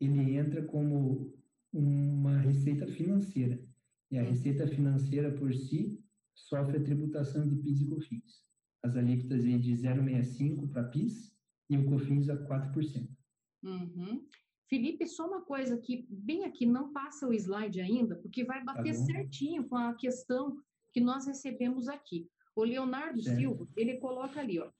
[0.00, 1.32] ele entra como
[1.72, 3.62] uma receita financeira.
[4.10, 4.30] E a hum.
[4.30, 5.98] receita financeira por si
[6.34, 8.44] sofre a tributação de PIS e COFINS.
[8.82, 11.32] As alíquotas aí de 0,65 para PIS
[11.70, 13.08] e o COFINS a 4%.
[13.62, 14.26] Uhum.
[14.68, 18.96] Felipe, só uma coisa que bem aqui, não passa o slide ainda, porque vai bater
[18.96, 20.56] tá certinho com a questão
[20.92, 22.28] que nós recebemos aqui.
[22.56, 23.38] O Leonardo certo.
[23.38, 24.70] Silva, ele coloca ali, ó.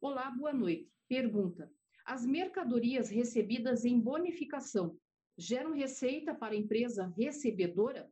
[0.00, 0.90] Olá, boa noite.
[1.08, 1.72] Pergunta:
[2.04, 4.98] as mercadorias recebidas em bonificação
[5.38, 8.10] geram receita para a empresa recebedora?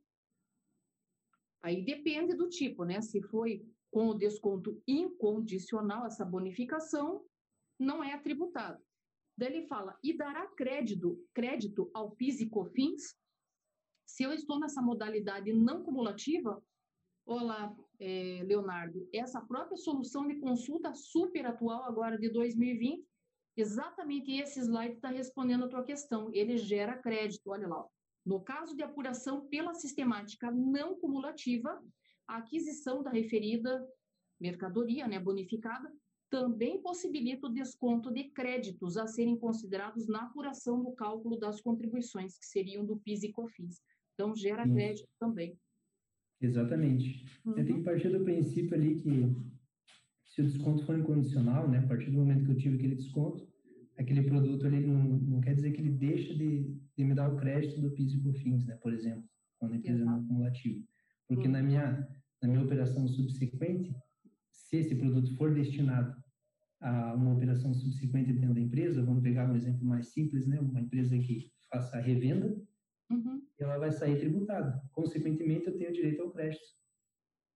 [1.60, 3.00] Aí depende do tipo, né?
[3.00, 7.24] Se foi com o desconto incondicional essa bonificação,
[7.78, 8.82] não é tributado.
[9.38, 13.16] Daí ele fala, e dará crédito, crédito ao PIS e COFINS?
[14.04, 16.62] Se eu estou nessa modalidade não cumulativa,
[17.24, 23.06] olá, é, Leonardo, essa própria solução de consulta super atual agora de 2020
[23.58, 26.30] Exatamente esse slide está respondendo a tua questão.
[26.32, 27.84] Ele gera crédito, olha lá.
[28.24, 31.82] No caso de apuração pela sistemática não cumulativa,
[32.28, 33.84] a aquisição da referida
[34.38, 35.92] mercadoria né, bonificada
[36.30, 42.38] também possibilita o desconto de créditos a serem considerados na apuração do cálculo das contribuições,
[42.38, 43.80] que seriam do PIS e COFINS.
[44.14, 44.74] Então, gera Sim.
[44.74, 45.58] crédito também.
[46.40, 47.24] Exatamente.
[47.44, 47.56] Uhum.
[47.56, 49.34] Eu tenho que partir do princípio ali que
[50.26, 53.48] se o desconto for incondicional, né, a partir do momento que eu tive aquele desconto,
[53.96, 57.36] aquele produto ele não, não quer dizer que ele deixa de, de me dar o
[57.36, 59.24] crédito do PIS e COFINS, né, por exemplo,
[59.58, 60.84] quando a empresa não é acumulativa.
[61.26, 62.08] Porque na minha,
[62.40, 63.94] na minha operação subsequente,
[64.68, 66.14] se esse produto for destinado
[66.80, 70.80] a uma operação subsequente dentro da empresa, vamos pegar um exemplo mais simples, né, uma
[70.80, 72.54] empresa que faça a revenda,
[73.10, 73.42] uhum.
[73.58, 74.80] ela vai sair tributada.
[74.92, 76.62] Consequentemente, eu tenho direito ao crédito.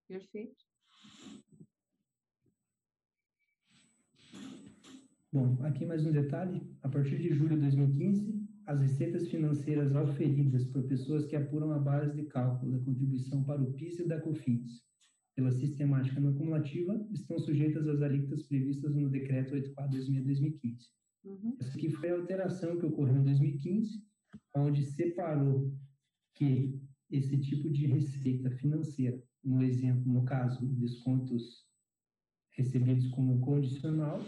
[0.09, 0.57] Perfeito.
[5.31, 6.67] Bom, aqui mais um detalhe.
[6.83, 11.79] A partir de julho de 2015, as receitas financeiras auferidas por pessoas que apuram a
[11.79, 14.92] base de cálculo da contribuição para o PIS e da COFINS
[15.35, 20.91] pela sistemática não cumulativa estão sujeitas às alíquotas previstas no Decreto 84/2015.
[21.25, 21.57] Uhum.
[21.61, 24.05] Essa aqui foi a alteração que ocorreu em 2015,
[24.57, 25.73] onde separou
[26.35, 31.67] que esse tipo de receita financeira, no exemplo, no caso, descontos
[32.57, 34.25] recebidos como condicional,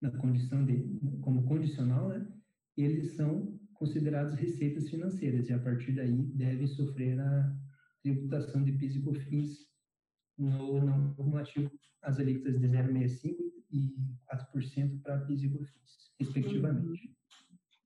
[0.00, 2.26] na condição de, como condicional, né,
[2.76, 7.56] eles são considerados receitas financeiras e a partir daí devem sofrer a
[8.02, 9.67] tributação de PIS e COFINS
[10.38, 11.70] no não cumulativo,
[12.02, 13.36] as alíquotas de 0,65%
[13.70, 13.94] e
[14.32, 17.14] 4% para PIS e COFINS, respectivamente.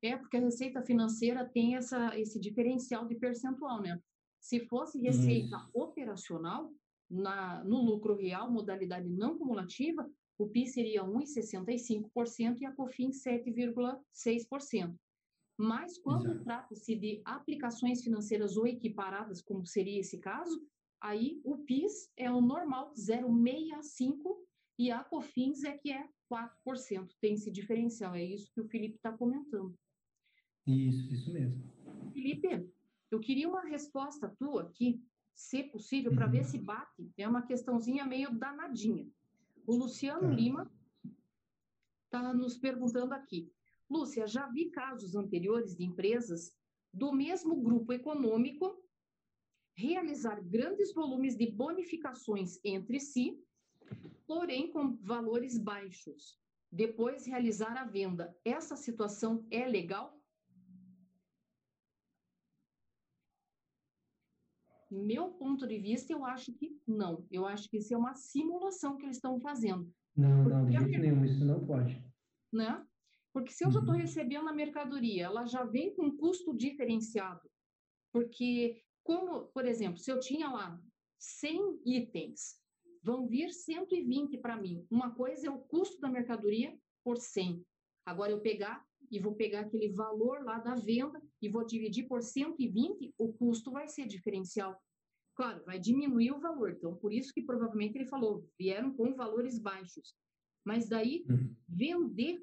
[0.02, 4.00] É, porque a receita financeira tem essa, esse diferencial de percentual, né?
[4.40, 5.70] Se fosse receita Isso.
[5.72, 6.72] operacional,
[7.08, 14.96] na, no lucro real, modalidade não cumulativa, o PIS seria 1,65% e a COFINS 7,6%.
[15.56, 20.60] Mas quando trata-se de aplicações financeiras ou equiparadas, como seria esse caso,
[21.02, 24.36] aí o PIS é o normal, 0,65%,
[24.78, 27.10] e a COFINS é que é 4%.
[27.20, 29.76] Tem esse diferencial, é isso que o Felipe está comentando.
[30.66, 31.62] Isso, isso mesmo.
[32.12, 32.72] Felipe,
[33.10, 36.32] eu queria uma resposta tua aqui, se possível, para uhum.
[36.32, 37.10] ver se bate.
[37.18, 39.06] É uma questãozinha meio danadinha.
[39.66, 40.34] O Luciano tá.
[40.34, 40.72] Lima
[42.04, 43.50] está nos perguntando aqui.
[43.88, 46.56] Lúcia, já vi casos anteriores de empresas
[46.92, 48.81] do mesmo grupo econômico
[49.74, 53.38] realizar grandes volumes de bonificações entre si,
[54.26, 56.38] porém com valores baixos.
[56.70, 58.34] Depois realizar a venda.
[58.44, 60.22] Essa situação é legal?
[64.92, 67.26] meu ponto de vista, eu acho que não.
[67.30, 69.90] Eu acho que isso é uma simulação que eles estão fazendo.
[70.14, 71.98] Não, Porque não, de jeito nenhum, isso não pode.
[72.52, 72.86] Né?
[73.32, 73.72] Porque se eu uhum.
[73.72, 77.40] já estou recebendo a mercadoria, ela já vem com custo diferenciado.
[78.12, 80.80] Porque, como, por exemplo, se eu tinha lá
[81.18, 82.60] 100 itens,
[83.02, 84.86] vão vir 120 para mim.
[84.90, 87.64] Uma coisa é o custo da mercadoria por 100.
[88.06, 92.22] Agora eu pegar e vou pegar aquele valor lá da venda e vou dividir por
[92.22, 94.80] 120, o custo vai ser diferencial.
[95.34, 96.70] Claro, vai diminuir o valor.
[96.70, 100.14] Então, por isso que provavelmente ele falou, vieram com valores baixos.
[100.64, 101.54] Mas daí, uhum.
[101.68, 102.40] vender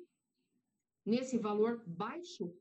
[1.06, 2.54] nesse valor baixo,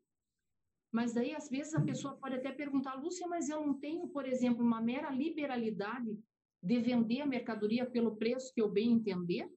[0.92, 4.26] mas daí, às vezes, a pessoa pode até perguntar, Lúcia, mas eu não tenho, por
[4.26, 6.18] exemplo, uma mera liberalidade
[6.62, 9.50] de vender a mercadoria pelo preço que eu bem entender?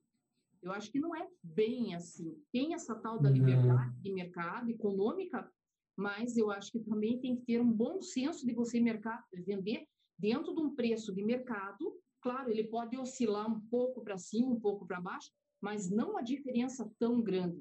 [0.62, 2.38] Eu acho que não é bem assim.
[2.52, 5.50] Tem essa tal da liberdade de mercado econômica,
[5.98, 9.88] mas eu acho que também tem que ter um bom senso de você mercado, vender
[10.20, 12.00] dentro de um preço de mercado.
[12.22, 16.22] Claro, ele pode oscilar um pouco para cima, um pouco para baixo, mas não a
[16.22, 17.60] diferença tão grande.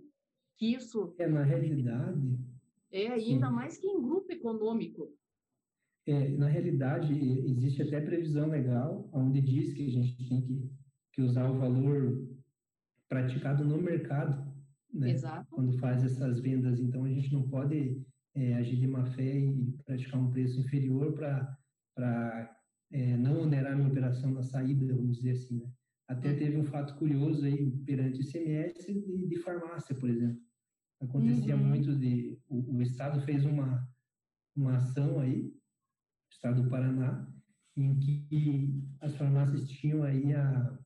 [0.58, 1.14] Que isso.
[1.18, 2.38] É, na realidade.
[2.92, 3.52] É, ainda sim.
[3.52, 5.12] mais que em grupo econômico.
[6.06, 10.70] É, na realidade, existe até previsão legal, onde diz que a gente tem que,
[11.12, 12.26] que usar o valor
[13.08, 14.50] praticado no mercado,
[14.92, 15.10] né?
[15.10, 15.46] Exato.
[15.50, 16.80] Quando faz essas vendas.
[16.80, 18.02] Então, a gente não pode
[18.34, 22.56] é, agir de má fé e praticar um preço inferior para
[22.90, 25.70] é, não onerar a minha operação na saída, vamos dizer assim, né?
[26.08, 26.38] Até uhum.
[26.38, 30.40] teve um fato curioso aí perante o ICMS de, de farmácia, por exemplo.
[31.00, 31.64] Acontecia uhum.
[31.64, 32.38] muito de...
[32.48, 33.88] O, o, Estado fez uma,
[34.54, 37.26] uma ação aí, o Estado do Paraná,
[37.76, 40.78] em que as farmácias tinham aí a,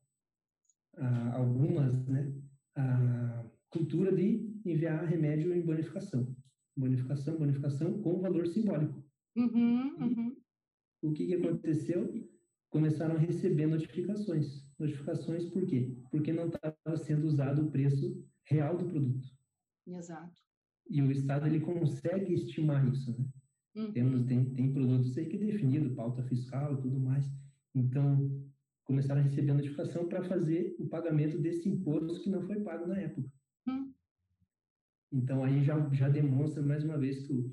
[0.97, 2.33] a, algumas, né,
[2.77, 6.35] a cultura de enviar remédio em bonificação.
[6.77, 9.05] Bonificação, bonificação com valor simbólico.
[9.37, 10.37] Uhum, uhum.
[11.03, 12.13] O que, que aconteceu?
[12.71, 14.65] Começaram a receber notificações.
[14.79, 15.97] Notificações por quê?
[16.11, 19.29] Porque não estava sendo usado o preço real do produto.
[19.87, 20.41] Exato.
[20.89, 23.27] E o Estado ele consegue estimar isso, né?
[23.75, 23.93] Uhum.
[23.93, 27.27] Temos, tem, tem produtos aí que é definido, pauta fiscal e tudo mais.
[27.75, 28.31] Então,
[28.85, 32.87] começaram a receber a notificação para fazer o pagamento desse imposto que não foi pago
[32.87, 33.29] na época.
[33.67, 33.93] Hum.
[35.11, 37.51] Então, aí já, já demonstra mais uma vez que o,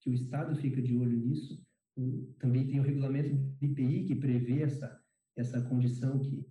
[0.00, 1.62] que o Estado fica de olho nisso.
[2.38, 5.02] Também tem o regulamento do IPI que prevê essa,
[5.36, 6.46] essa condição que,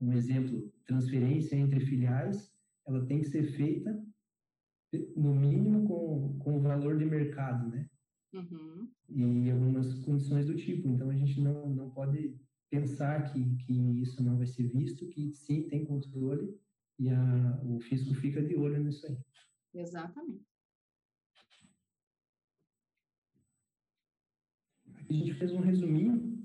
[0.00, 2.50] um exemplo, transferência entre filiais,
[2.86, 4.05] ela tem que ser feita
[5.16, 7.88] no mínimo com, com o valor de mercado, né?
[8.32, 8.88] Uhum.
[9.08, 10.88] E algumas condições do tipo.
[10.88, 12.36] Então, a gente não, não pode
[12.70, 16.54] pensar que, que isso não vai ser visto, que sim, tem controle
[16.98, 19.16] e a, o fisco fica de olho nisso aí.
[19.74, 20.44] Exatamente.
[24.94, 26.36] Aqui a gente fez um resuminho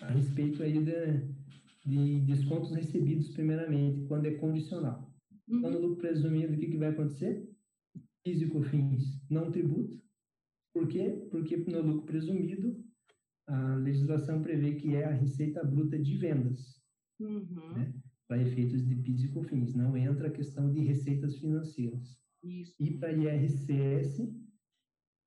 [0.00, 5.11] a respeito aí de, de descontos recebidos primeiramente, quando é condicional.
[5.48, 5.60] Uhum.
[5.60, 7.48] Quando o lucro presumido, o que, que vai acontecer?
[8.24, 9.96] Físico fins não tributa.
[10.72, 11.26] Por quê?
[11.30, 12.82] Porque no lucro presumido
[13.46, 16.80] a legislação prevê que é a receita bruta de vendas,
[17.20, 17.72] uhum.
[17.74, 17.92] né?
[18.28, 19.74] para efeitos de PIS e COFINS.
[19.74, 22.16] Não entra a questão de receitas financeiras.
[22.42, 22.74] Isso.
[22.80, 24.18] E para IRCS,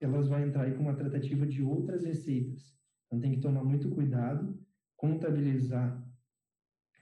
[0.01, 2.75] elas vão entrar com uma tratativa de outras receitas.
[3.06, 4.60] Então tem que tomar muito cuidado,
[4.95, 6.04] contabilizar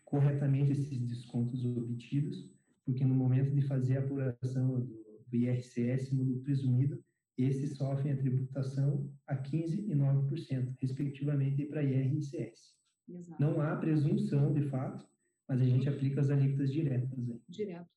[0.04, 2.52] corretamente esses descontos obtidos,
[2.86, 4.86] porque no momento de fazer a apuração do,
[5.28, 7.04] do IRCS no presumido,
[7.38, 12.74] esses sofrem a tributação a 15% e 9%, respectivamente, para IR e ICS.
[13.10, 13.42] Exato.
[13.42, 15.06] Não há presunção, de fato,
[15.48, 17.30] mas a gente aplica as alíquotas diretas.
[17.30, 17.42] Aí.
[17.50, 17.90] Direto.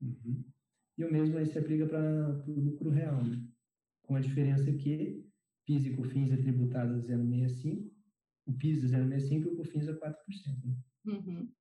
[0.00, 0.44] Uhum.
[0.98, 3.42] E o mesmo aí se aplica para o lucro real, né?
[4.02, 5.24] com a diferença que
[5.64, 7.90] PIS e COFINS é tributado a 0,65,
[8.46, 10.14] o PIS é 0,65 e o COFINS é 4%.
[10.64, 10.76] Né?
[11.06, 11.52] Uhum.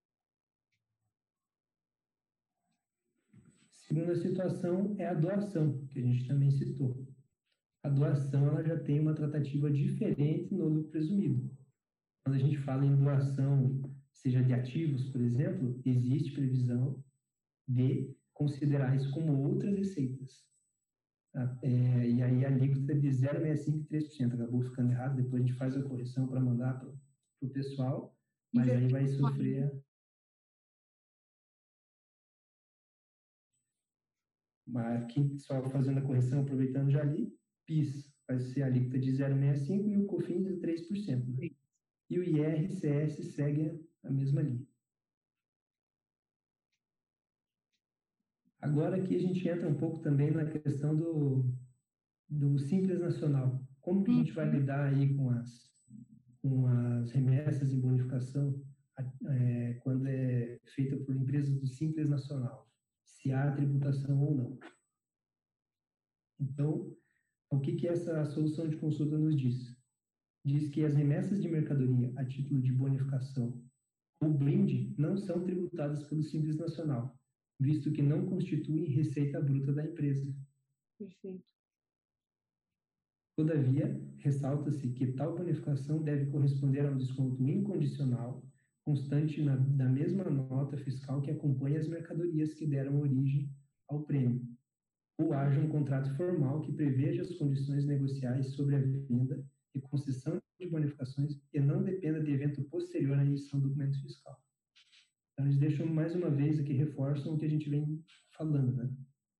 [3.91, 7.05] Segunda situação é a doação, que a gente também citou.
[7.83, 11.51] A doação ela já tem uma tratativa diferente no lucro presumido.
[12.23, 13.81] Quando a gente fala em doação,
[14.13, 17.03] seja de ativos, por exemplo, existe previsão
[17.67, 20.41] de considerar isso como outras receitas.
[21.33, 21.59] Tá?
[21.61, 24.33] É, e aí a alíquota é de 0,65% e 3%.
[24.35, 26.89] Acabou ficando errado, depois a gente faz a correção para mandar para
[27.41, 28.17] o pessoal,
[28.53, 29.69] mas aí vai sofrer
[34.71, 39.11] Mas aqui, só fazendo a correção, aproveitando já ali, PIS vai ser a alíquota de
[39.11, 41.27] 0,65% e o COFINS de 3%.
[41.37, 41.49] Né?
[42.09, 44.65] E o IRCS segue a mesma linha.
[48.61, 51.51] Agora aqui a gente entra um pouco também na questão do,
[52.29, 53.61] do Simples Nacional.
[53.81, 54.59] Como que a gente vai uhum.
[54.59, 55.73] lidar aí com as,
[56.41, 58.61] com as remessas em bonificação
[59.27, 62.70] é, quando é feita por empresas do Simples Nacional?
[63.11, 64.59] Se há tributação ou não.
[66.39, 66.95] Então,
[67.49, 69.75] o que, que essa solução de consulta nos diz?
[70.43, 73.61] Diz que as remessas de mercadoria a título de bonificação
[74.21, 77.19] ou brinde não são tributadas pelo Simples Nacional,
[77.59, 80.33] visto que não constituem receita bruta da empresa.
[80.97, 81.51] Perfeito.
[83.35, 88.43] Todavia, ressalta-se que tal bonificação deve corresponder a um desconto incondicional,
[88.91, 93.49] constante na, da mesma nota fiscal que acompanha as mercadorias que deram origem
[93.87, 94.45] ao prêmio,
[95.17, 100.41] ou haja um contrato formal que preveja as condições negociais sobre a venda e concessão
[100.59, 104.37] de bonificações e não dependa de evento posterior à emissão do documento fiscal.
[105.31, 108.03] Então, eles deixam mais uma vez aqui, reforçam o que a gente vem
[108.37, 108.93] falando, né?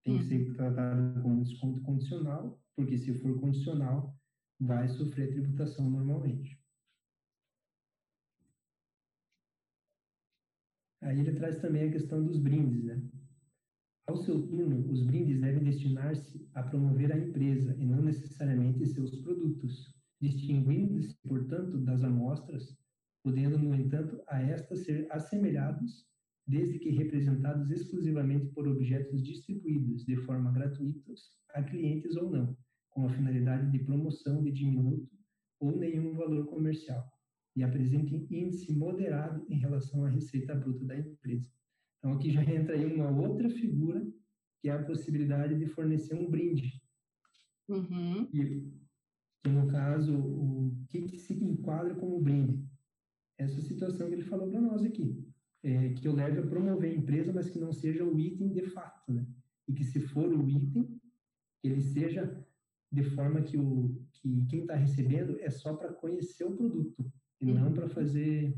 [0.05, 4.15] Tem que ser tratado como desconto condicional, porque se for condicional,
[4.61, 6.60] vai sofrer tributação normalmente.
[11.01, 13.01] Aí ele traz também a questão dos brindes, né?
[14.07, 19.15] Ao seu turno, os brindes devem destinar-se a promover a empresa e não necessariamente seus
[19.21, 22.77] produtos, distinguindo-se, portanto, das amostras,
[23.23, 26.05] podendo, no entanto, a estas ser assemelhados,
[26.47, 31.13] desde que representados exclusivamente por objetos distribuídos de forma gratuita
[31.53, 32.57] a clientes ou não,
[32.89, 35.09] com a finalidade de promoção de diminuto
[35.59, 37.09] ou nenhum valor comercial,
[37.55, 41.49] e apresentem índice moderado em relação à receita bruta da empresa.
[41.99, 44.05] Então, aqui já entra aí uma outra figura,
[44.61, 46.81] que é a possibilidade de fornecer um brinde.
[47.67, 48.27] Uhum.
[48.33, 48.71] E,
[49.43, 52.63] que, no caso, o que, que se enquadra como brinde?
[53.37, 55.25] Essa situação que ele falou para nós aqui.
[55.63, 58.63] É, que eu leve a promover a empresa, mas que não seja o item de
[58.71, 59.27] fato, né?
[59.67, 60.99] E que se for o item,
[61.63, 62.43] ele seja
[62.91, 67.11] de forma que, o, que quem está recebendo é só para conhecer o produto,
[67.41, 67.59] e uhum.
[67.59, 68.55] não para fazer,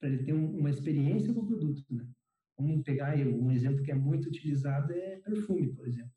[0.00, 2.08] para ele ter um, uma experiência com o produto, né?
[2.58, 6.10] Vamos pegar um exemplo que é muito utilizado é perfume, por exemplo.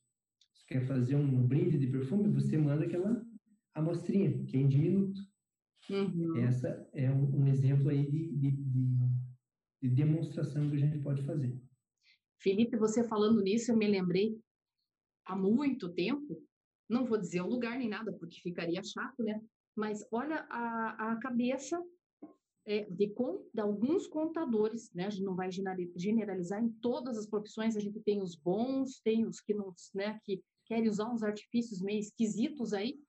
[0.54, 3.22] Se quer fazer um brinde de perfume, você manda aquela
[3.76, 5.20] amostrinha, que é em diminuto.
[5.89, 6.38] Uhum.
[6.38, 8.97] Essa é um, um, exemplo aí de, de, de,
[9.82, 11.60] de demonstração que a gente pode fazer.
[12.38, 14.39] Felipe, você falando nisso, eu me lembrei
[15.26, 16.41] há muito tempo,
[16.88, 19.41] não vou dizer o lugar nem nada, porque ficaria chato, né?
[19.80, 21.82] Mas olha a, a cabeça
[22.66, 23.16] é, de,
[23.54, 25.06] de, alguns contadores, né?
[25.06, 25.50] A gente não vai
[25.96, 30.20] generalizar em todas as profissões, a gente tem os bons, tem os que não, né,
[30.26, 33.00] que querem usar uns artifícios meio esquisitos aí,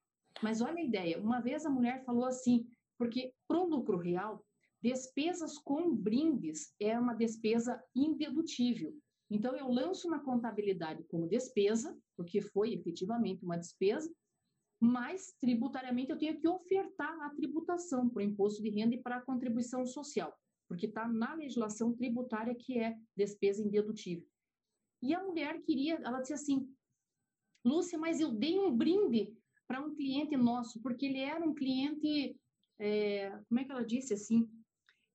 [0.40, 2.64] mas olha a ideia, uma vez a mulher falou assim,
[2.96, 4.42] porque para o lucro real,
[4.80, 8.96] despesas com brindes é uma despesa indedutível.
[9.28, 14.08] Então, eu lanço na contabilidade como despesa, porque foi efetivamente uma despesa,
[14.80, 19.16] mas tributariamente eu tenho que ofertar a tributação para o imposto de renda e para
[19.16, 20.34] a contribuição social,
[20.66, 24.26] porque está na legislação tributária que é despesa indedutível.
[25.02, 26.74] E a mulher queria, ela disse assim,
[27.64, 29.36] Lúcia, mas eu dei um brinde
[29.68, 32.36] para um cliente nosso, porque ele era um cliente,
[32.78, 34.50] é, como é que ela disse assim,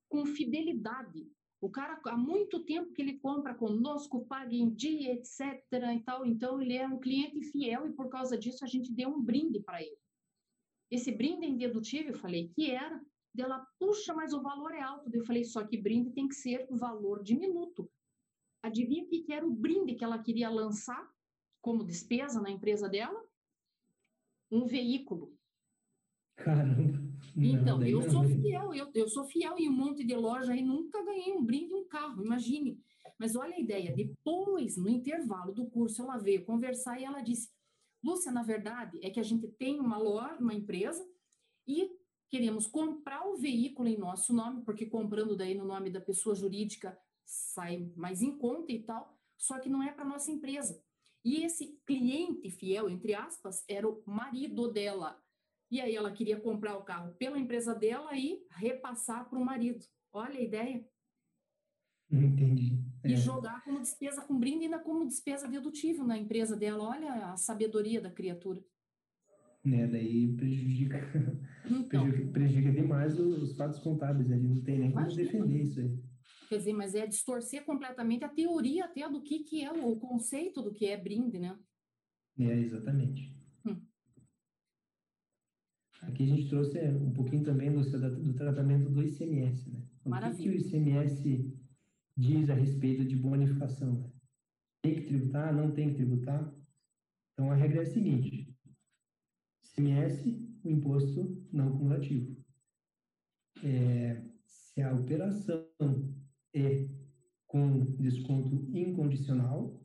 [0.08, 1.28] com fidelidade.
[1.62, 5.42] O cara, há muito tempo que ele compra conosco, paga em dia, etc.
[5.96, 6.26] e tal.
[6.26, 9.60] Então, ele é um cliente fiel e, por causa disso, a gente deu um brinde
[9.60, 9.98] para ele.
[10.92, 13.02] Esse brinde é indedutível, eu falei, que era.
[13.34, 15.10] Dela, puxa, mas o valor é alto.
[15.14, 17.92] Eu falei, só que brinde tem que ser valor diminuto.
[18.64, 21.06] Adivinha o que era o brinde que ela queria lançar
[21.62, 23.22] como despesa na empresa dela?
[24.52, 25.36] Um veículo.
[26.38, 27.05] Caramba.
[27.36, 31.04] Então, eu sou fiel, eu, eu sou fiel em um monte de loja e nunca
[31.04, 32.80] ganhei um brinde um carro, imagine.
[33.18, 37.50] Mas olha a ideia, depois, no intervalo do curso, ela veio conversar e ela disse,
[38.04, 41.04] Lúcia, na verdade, é que a gente tem uma loja, uma empresa,
[41.68, 41.90] e
[42.30, 46.98] queremos comprar o veículo em nosso nome, porque comprando daí no nome da pessoa jurídica
[47.26, 50.80] sai mais em conta e tal, só que não é para nossa empresa.
[51.24, 55.20] E esse cliente fiel, entre aspas, era o marido dela.
[55.76, 59.84] E aí ela queria comprar o carro pela empresa dela e repassar para o marido.
[60.14, 60.88] Olha a ideia.
[62.10, 62.80] Entendi.
[63.04, 63.12] É.
[63.12, 66.82] E jogar como despesa com brinde ainda como despesa dedutível na empresa dela.
[66.82, 68.64] Olha a sabedoria da criatura.
[69.66, 70.98] Né, daí prejudica,
[71.70, 76.00] então, prejudica, prejudica, demais os fatos contábeis, ali não tem nem como defender isso aí.
[76.48, 80.62] Quer dizer, mas é distorcer completamente a teoria até do que, que é o conceito
[80.62, 81.60] do que é brinde, né?
[82.40, 83.35] É, exatamente.
[86.08, 89.82] Aqui a gente trouxe é, um pouquinho também do, do tratamento do ICMS, né?
[90.06, 90.52] Maravilha.
[90.52, 91.54] O que, que, o ICMS
[92.16, 93.94] diz a respeito de bonificação?
[93.94, 94.12] Né?
[94.82, 95.54] Tem que tributar?
[95.54, 96.54] Não tem que tributar?
[97.34, 98.56] Então, a regra é a seguinte.
[99.66, 102.38] ICMS, o imposto não cumulativo.
[103.64, 105.68] É, se a operação
[106.54, 106.88] é
[107.48, 109.82] com desconto incondicional,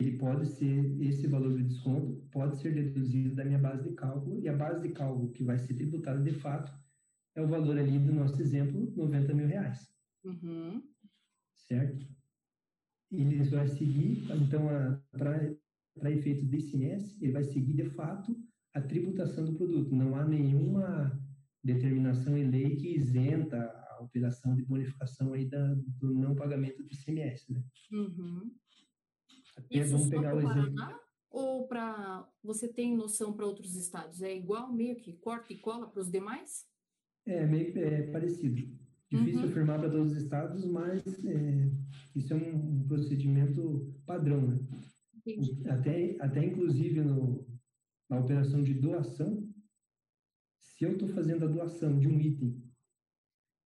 [0.00, 4.40] ele pode ser, esse valor de desconto pode ser deduzido da minha base de cálculo,
[4.40, 6.72] e a base de cálculo que vai ser tributada de fato
[7.36, 9.92] é o valor ali do nosso exemplo, 90 mil reais.
[10.24, 10.82] Uhum.
[11.54, 12.06] Certo?
[13.12, 14.68] Ele vai seguir, então,
[15.12, 18.34] para efeito de ICMS, ele vai seguir de fato
[18.74, 19.94] a tributação do produto.
[19.94, 21.20] Não há nenhuma
[21.62, 23.58] determinação em lei que isenta
[23.90, 27.62] a operação de bonificação aí da, do não pagamento do ICMS, né?
[27.92, 28.50] Uhum.
[29.56, 30.42] Até Isso vamos pegar o.
[30.42, 31.00] Paraná?
[31.30, 34.20] Ou para você tem noção para outros estados?
[34.20, 36.66] É igual, meio que corta e cola para os demais?
[37.26, 38.56] É, meio é parecido.
[39.10, 39.48] Difícil uhum.
[39.48, 41.70] afirmar para todos os estados, mas é,
[42.14, 44.58] isso é um, um, procedimento padrão, né?
[45.14, 45.68] Entendi.
[45.68, 47.44] Até, até inclusive no,
[48.08, 49.48] na operação de doação,
[50.58, 52.62] se eu estou fazendo a doação de um item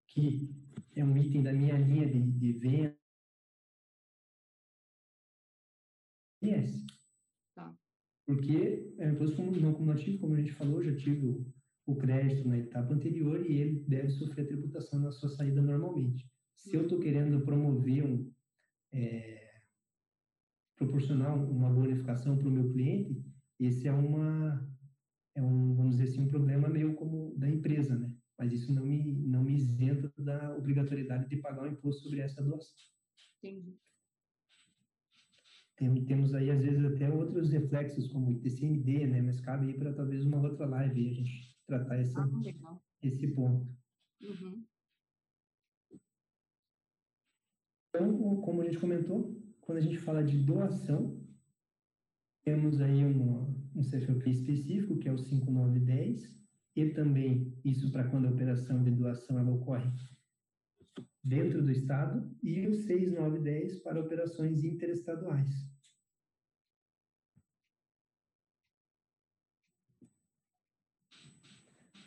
[0.09, 0.51] que
[0.97, 2.94] é um item da minha linha de, de venda,
[7.55, 7.77] Tá.
[8.27, 11.47] Porque é um imposto não cumulativo, como a gente falou, já tive o,
[11.87, 16.27] o crédito na etapa anterior e ele deve sofrer a tributação na sua saída normalmente.
[16.57, 18.33] Se eu estou querendo promover um,
[18.93, 19.61] é,
[20.77, 23.23] proporcionar uma bonificação para o meu cliente,
[23.61, 24.67] esse é uma
[25.37, 28.13] é um vamos dizer assim um problema meio como da empresa, né?
[28.39, 32.43] Mas isso não me não me isenta da obrigatoriedade de pagar o imposto sobre essa
[32.43, 32.75] doação.
[33.39, 33.77] Entendi.
[35.77, 39.23] Tem, temos aí às vezes até outros reflexos como ITCMD, né?
[39.23, 43.67] Mas cabe aí para talvez uma outra live a gente tratar esse, ah, esse ponto.
[44.23, 44.65] Uhum.
[47.89, 51.21] Então, como a gente comentou, quando a gente fala de doação,
[52.45, 56.45] temos aí um, um CFOP específico, que é o 5910,
[56.77, 59.91] e também isso para quando a operação de doação ela ocorre
[61.25, 65.49] dentro do Estado, e o 6910 para operações interestaduais.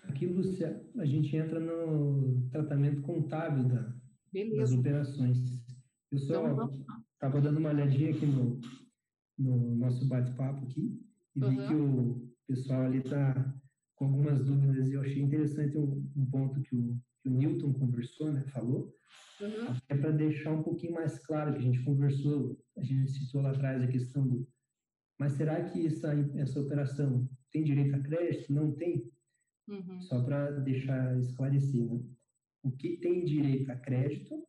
[0.03, 3.93] Aqui, Lúcia, a gente entra no tratamento contábil da,
[4.57, 5.37] das operações.
[6.11, 8.59] Eu só estava então, dando uma olhadinha aqui no,
[9.37, 10.99] no nosso bate-papo aqui
[11.35, 11.49] e uhum.
[11.49, 13.53] vi que o pessoal ali está
[13.95, 16.97] com algumas dúvidas e eu achei interessante um, um ponto que o,
[17.27, 18.93] que o Newton conversou, né, falou,
[19.41, 19.75] uhum.
[19.89, 23.51] é para deixar um pouquinho mais claro que a gente conversou, a gente citou lá
[23.51, 24.47] atrás a questão do
[25.19, 28.53] mas será que essa, essa operação tem direito a crédito?
[28.53, 29.11] Não tem?
[29.67, 29.99] Uhum.
[30.01, 31.95] Só para deixar esclarecido.
[31.95, 32.03] Né?
[32.61, 34.47] O que tem direito a crédito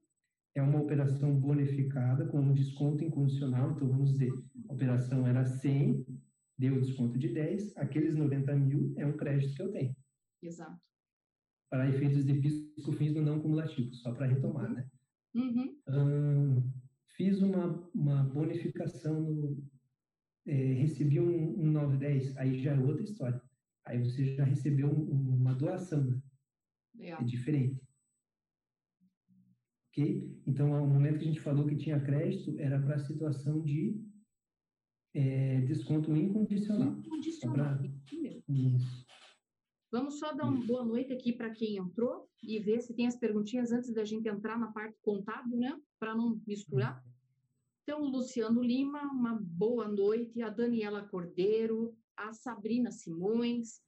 [0.55, 3.73] é uma operação bonificada com um desconto incondicional.
[3.73, 4.31] Então, vamos dizer,
[4.69, 6.05] a operação era 100,
[6.59, 9.97] deu desconto de 10, aqueles 90 mil é um crédito que eu tenho.
[10.43, 10.88] Exato.
[11.71, 14.89] Para efeitos de pisco fins do não cumulativo, só para retomar, né?
[15.35, 15.77] Uhum.
[15.89, 16.73] Hum,
[17.17, 19.63] fiz uma, uma bonificação, no,
[20.47, 23.43] é, recebi um, um 910, aí já é outra história.
[23.85, 26.23] Aí você já recebeu um, uma doação, né?
[27.01, 27.81] É diferente.
[29.91, 30.43] Ok?
[30.47, 34.01] Então, ao momento que a gente falou que tinha crédito, era para a situação de
[35.15, 36.93] é, desconto incondicional.
[36.99, 37.79] Incondicional,
[38.49, 39.07] Isso.
[39.91, 43.17] Vamos só dar uma boa noite aqui para quem entrou e ver se tem as
[43.17, 45.81] perguntinhas antes da gente entrar na parte contábil, né?
[45.99, 47.03] Para não misturar.
[47.83, 50.43] Então, o Luciano Lima, uma boa noite.
[50.43, 53.81] A Daniela Cordeiro, a Sabrina Simões,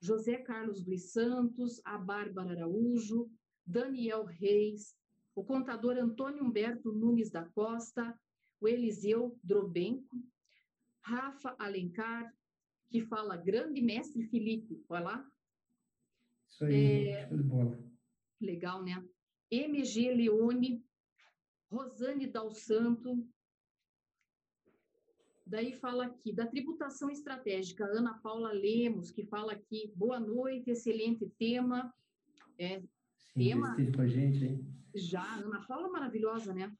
[0.00, 3.28] José Carlos dos Santos, a Bárbara Araújo,
[3.66, 4.94] Daniel Reis,
[5.34, 8.16] o contador Antônio Humberto Nunes da Costa,
[8.60, 10.22] o Eliseu Drobenco,
[11.00, 12.32] Rafa Alencar,
[12.88, 15.30] que fala grande mestre Felipe, olha lá.
[16.48, 17.78] Isso aí, é, show de bola.
[18.40, 19.04] Legal, né?
[19.50, 20.84] MG Leone,
[21.70, 23.26] Rosane Dal Santo,
[25.48, 31.26] Daí fala aqui da tributação estratégica, Ana Paula Lemos, que fala aqui, boa noite, excelente
[31.38, 31.90] tema.
[32.58, 32.82] É,
[33.16, 34.66] Sim, tema com a gente, hein?
[34.94, 36.70] Já, Ana Paula maravilhosa, né?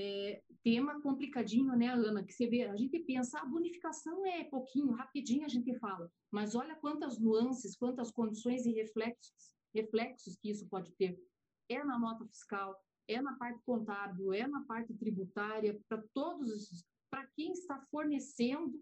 [0.00, 2.22] É, tema complicadinho, né, Ana?
[2.22, 6.54] Que você vê, a gente pensa, a bonificação é pouquinho, rapidinho a gente fala, mas
[6.54, 11.20] olha quantas nuances, quantas condições e reflexos, reflexos que isso pode ter.
[11.68, 16.86] É na nota fiscal, é na parte contábil, é na parte tributária, para todos os
[17.10, 18.78] para quem está fornecendo,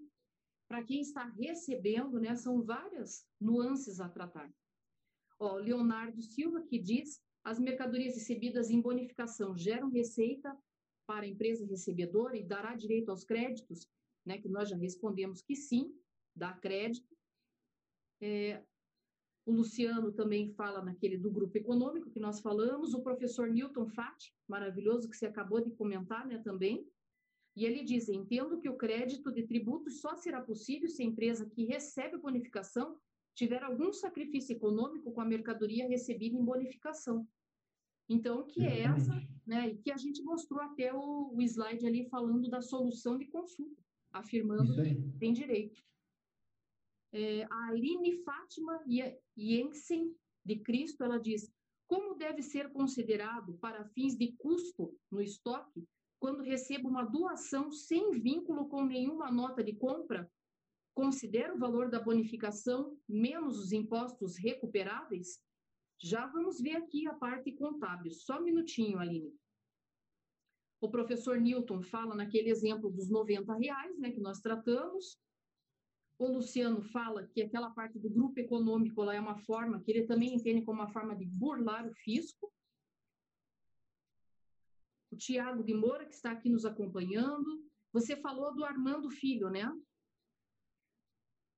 [0.68, 2.34] para quem está recebendo, né?
[2.34, 4.52] São várias nuances a tratar.
[5.38, 10.54] Ó, Leonardo Silva que diz: as mercadorias recebidas em bonificação geram receita
[11.06, 13.88] para a empresa recebedora e dará direito aos créditos,
[14.24, 14.38] né?
[14.38, 15.94] Que nós já respondemos que sim,
[16.34, 17.16] dá crédito.
[18.20, 18.62] É,
[19.46, 24.34] o Luciano também fala naquele do grupo econômico que nós falamos, o professor Newton Fati,
[24.48, 26.84] maravilhoso, que você acabou de comentar, né, também,
[27.56, 31.48] e ele diz: entendo que o crédito de tributos só será possível se a empresa
[31.48, 33.00] que recebe bonificação
[33.34, 37.26] tiver algum sacrifício econômico com a mercadoria recebida em bonificação.
[38.08, 39.12] Então, que é essa,
[39.46, 43.26] né, e que a gente mostrou até o, o slide ali falando da solução de
[43.26, 43.82] consulta,
[44.12, 45.82] afirmando que tem direito.
[47.12, 48.80] É, a Aline Fátima
[49.36, 51.50] Jensen, de Cristo, ela diz:
[51.88, 55.86] como deve ser considerado para fins de custo no estoque
[56.18, 60.30] quando recebo uma doação sem vínculo com nenhuma nota de compra?
[60.94, 65.40] Considera o valor da bonificação menos os impostos recuperáveis?
[65.98, 68.12] Já vamos ver aqui a parte contábil.
[68.12, 69.34] Só um minutinho, Aline.
[70.80, 75.18] O professor Newton fala naquele exemplo dos 90 reais, né, que nós tratamos.
[76.18, 80.06] O Luciano fala que aquela parte do grupo econômico lá é uma forma que ele
[80.06, 82.52] também entende como uma forma de burlar o fisco.
[85.10, 87.64] O Tiago de Moura, que está aqui nos acompanhando.
[87.92, 89.70] Você falou do Armando Filho, né?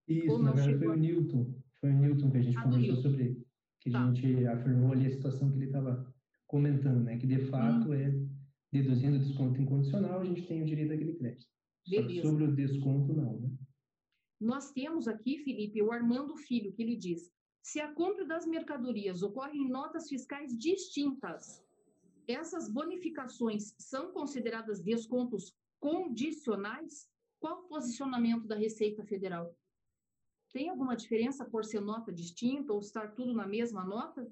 [0.06, 1.54] Isso, na verdade foi o Newton.
[1.80, 3.46] Foi o Newton que a gente ah, conversou sobre,
[3.80, 4.02] que tá.
[4.02, 6.12] a gente afirmou ali a situação que ele estava
[6.46, 7.18] comentando, né?
[7.18, 7.94] Que de fato hum.
[7.94, 8.12] é
[8.72, 11.46] deduzindo o desconto incondicional, a gente tem o direito àquele crédito.
[12.22, 13.50] sobre o desconto, não, né?
[14.40, 19.22] Nós temos aqui, Felipe, o Armando Filho, que ele diz: se a compra das mercadorias
[19.22, 21.64] ocorre em notas fiscais distintas,
[22.26, 27.08] essas bonificações são consideradas descontos condicionais?
[27.40, 29.56] Qual o posicionamento da Receita Federal?
[30.52, 34.26] Tem alguma diferença por ser nota distinta ou estar tudo na mesma nota?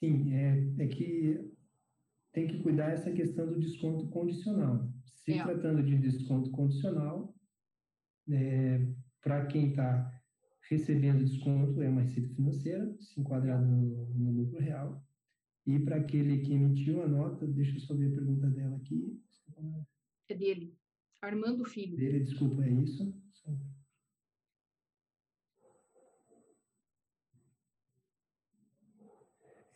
[0.00, 1.52] Sim, é, é que
[2.32, 4.88] tem que cuidar essa questão do desconto condicional.
[5.04, 5.42] Se é.
[5.42, 7.34] tratando de desconto condicional,
[8.30, 8.86] é,
[9.20, 10.10] para quem está
[10.70, 15.02] recebendo desconto, é uma receita financeira, se enquadrada no, no lucro real.
[15.66, 19.20] E para aquele que emitiu a nota, deixa eu só ver a pergunta dela aqui.
[20.28, 20.77] É dele,
[21.20, 21.96] Armando Filho.
[21.96, 23.14] Dele, desculpa, é isso?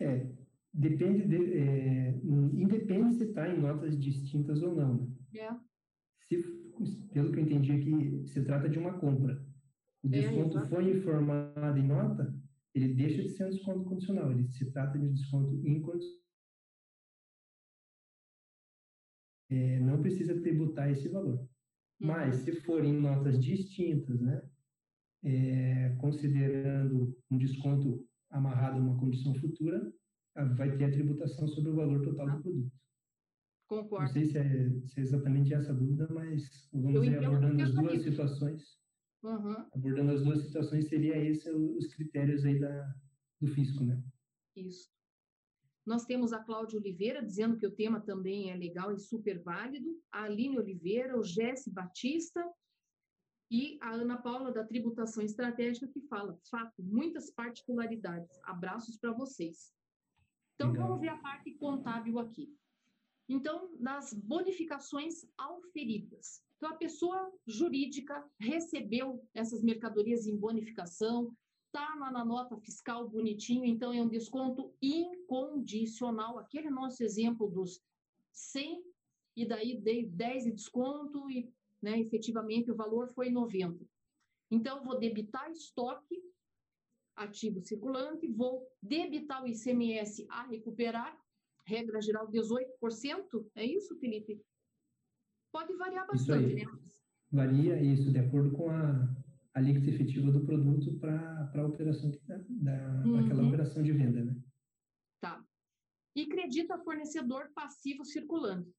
[0.01, 0.27] É,
[0.75, 4.97] depende de, é, independe se está em notas distintas ou não.
[4.97, 5.41] Né?
[5.41, 5.57] É.
[6.21, 6.43] Se,
[7.13, 9.45] pelo que eu entendi aqui, se trata de uma compra.
[10.03, 12.35] O é, desconto é, foi informado em nota,
[12.75, 16.22] ele deixa de ser um desconto condicional, ele se trata de um desconto incondicional.
[19.53, 21.39] É, não precisa tributar esse valor.
[21.39, 21.49] Uhum.
[22.01, 24.43] Mas, se forem notas distintas, né,
[25.25, 29.93] é, considerando um desconto amarrado a uma condição futura,
[30.57, 32.73] vai ter a tributação sobre o valor total do produto.
[33.69, 34.07] Concordo.
[34.07, 38.03] Não sei se é, se é exatamente essa dúvida, mas vamos ir abordando as duas
[38.03, 38.63] situações.
[39.23, 39.57] Uhum.
[39.73, 42.95] Abordando as duas situações, seria esse os critérios aí da,
[43.41, 44.03] do fisco, né?
[44.57, 44.91] Isso.
[45.85, 50.01] Nós temos a Cláudia Oliveira dizendo que o tema também é legal e super válido,
[50.13, 52.45] a Aline Oliveira, o Jesse Batista
[53.51, 58.41] e a Ana Paula da Tributação Estratégica que fala, fato, muitas particularidades.
[58.45, 59.75] Abraços para vocês.
[60.55, 60.87] Então, legal.
[60.87, 62.57] vamos ver a parte contábil aqui.
[63.29, 66.43] Então, nas bonificações auferidas.
[66.57, 71.37] Então, a pessoa jurídica recebeu essas mercadorias em bonificação,
[71.73, 76.39] está lá na nota fiscal bonitinho, então é um desconto incondicional.
[76.39, 77.83] Aquele nosso exemplo dos
[78.31, 78.85] 100
[79.35, 81.51] e daí dei 10 de desconto e
[81.81, 83.85] né, efetivamente o valor foi 90.
[84.51, 86.23] Então, vou debitar estoque,
[87.17, 91.19] ativo circulante, vou debitar o ICMS a recuperar
[91.65, 94.43] regra geral 18%, é isso, Felipe?
[95.51, 96.67] Pode variar bastante, né?
[97.31, 99.22] Varia isso, de acordo com a
[99.55, 102.11] alíquota efetiva do produto para a operação,
[102.49, 103.19] da, uhum.
[103.19, 104.37] aquela operação de venda, né?
[105.21, 105.45] Tá.
[106.17, 108.73] E credita fornecedor passivo circulante.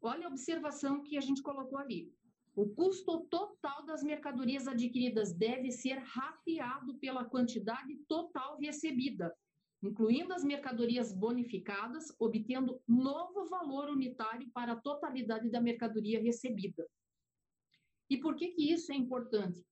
[0.00, 2.12] Olha a observação que a gente colocou ali.
[2.54, 9.34] O custo total das mercadorias adquiridas deve ser rateado pela quantidade total recebida,
[9.82, 16.86] incluindo as mercadorias bonificadas, obtendo novo valor unitário para a totalidade da mercadoria recebida.
[18.10, 19.64] E por que, que isso é importante?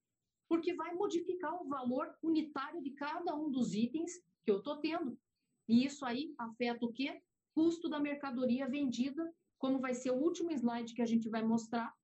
[0.49, 5.17] Porque vai modificar o valor unitário de cada um dos itens que eu estou tendo.
[5.67, 7.21] E isso aí afeta o quê?
[7.53, 11.95] Custo da mercadoria vendida, como vai ser o último slide que a gente vai mostrar,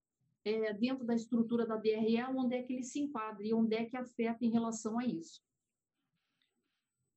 [0.45, 3.85] é, dentro da estrutura da DRE, onde é que ele se enquadra e onde é
[3.85, 5.41] que afeta em relação a isso.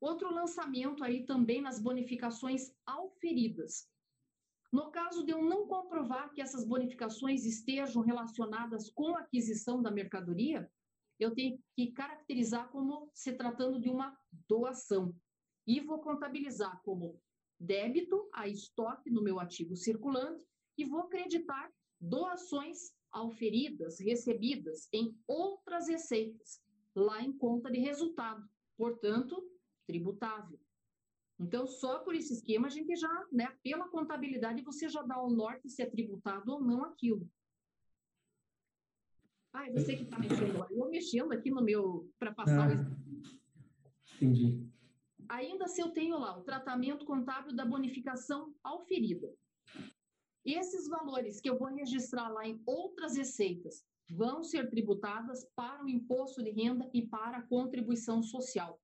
[0.01, 3.91] Outro lançamento aí também nas bonificações auferidas.
[4.73, 9.91] No caso de eu não comprovar que essas bonificações estejam relacionadas com a aquisição da
[9.91, 10.71] mercadoria,
[11.19, 14.17] eu tenho que caracterizar como se tratando de uma
[14.49, 15.15] doação.
[15.67, 17.21] E vou contabilizar como
[17.59, 20.47] débito a estoque no meu ativo circulante
[20.77, 26.63] e vou acreditar doações auferidas, recebidas em outras receitas,
[26.95, 28.49] lá em conta de resultado.
[28.77, 29.43] Portanto,
[29.87, 30.59] tributável.
[31.41, 35.31] Então, só por esse esquema, a gente já, né, pela contabilidade, você já dá o
[35.31, 37.29] norte se é tributado ou não aquilo.
[39.67, 40.67] É você que está mexendo lá.
[40.71, 44.15] Eu mexendo aqui no meu, para passar ah, o...
[44.17, 44.67] Entendi.
[45.29, 49.33] Ainda se eu tenho lá o tratamento contábil da bonificação auferida.
[50.45, 55.89] Esses valores que eu vou registrar lá em outras receitas vão ser tributadas para o
[55.89, 58.81] imposto de renda e para a contribuição social.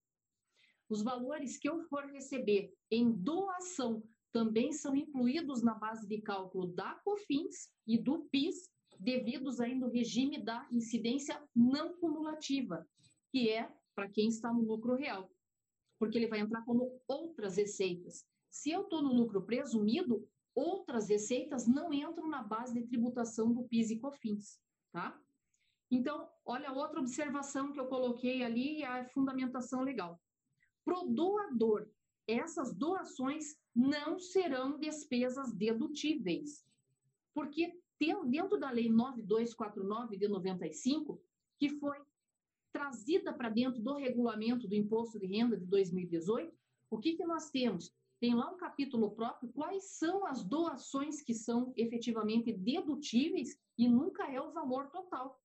[0.89, 4.03] Os valores que eu for receber em doação
[4.33, 8.69] também são incluídos na base de cálculo da COFINS e do PIS,
[8.99, 12.87] devidos ainda ao regime da incidência não cumulativa,
[13.31, 15.31] que é para quem está no lucro real,
[15.99, 18.27] porque ele vai entrar como outras receitas.
[18.51, 23.65] Se eu estou no lucro presumido, outras receitas não entram na base de tributação do
[23.65, 24.61] PIS e COFINS,
[24.93, 25.21] tá?
[25.91, 30.21] Então, olha outra observação que eu coloquei ali, a fundamentação legal.
[30.85, 31.89] Pro doador,
[32.27, 36.65] essas doações não serão despesas dedutíveis,
[37.35, 37.79] porque
[38.27, 41.21] dentro da Lei 9249 de 95,
[41.59, 41.97] que foi
[42.73, 46.53] trazida para dentro do regulamento do Imposto de Renda de 2018,
[46.91, 47.93] o que, que nós temos?
[48.21, 54.31] Tem lá um capítulo próprio quais são as doações que são efetivamente dedutíveis e nunca
[54.31, 55.41] é o valor total.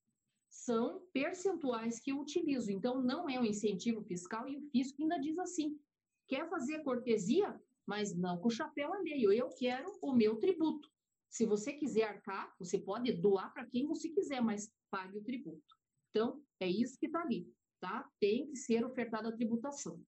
[0.50, 2.72] São percentuais que eu utilizo.
[2.72, 5.80] Então, não é um incentivo fiscal e o fisco ainda diz assim:
[6.28, 9.32] quer fazer cortesia, mas não com o chapéu alheio.
[9.32, 10.90] Eu quero o meu tributo.
[11.30, 15.78] Se você quiser arcar, você pode doar para quem você quiser, mas pague o tributo.
[16.10, 18.10] Então, é isso que está ali, tá?
[18.20, 20.04] Tem que ser ofertada a tributação,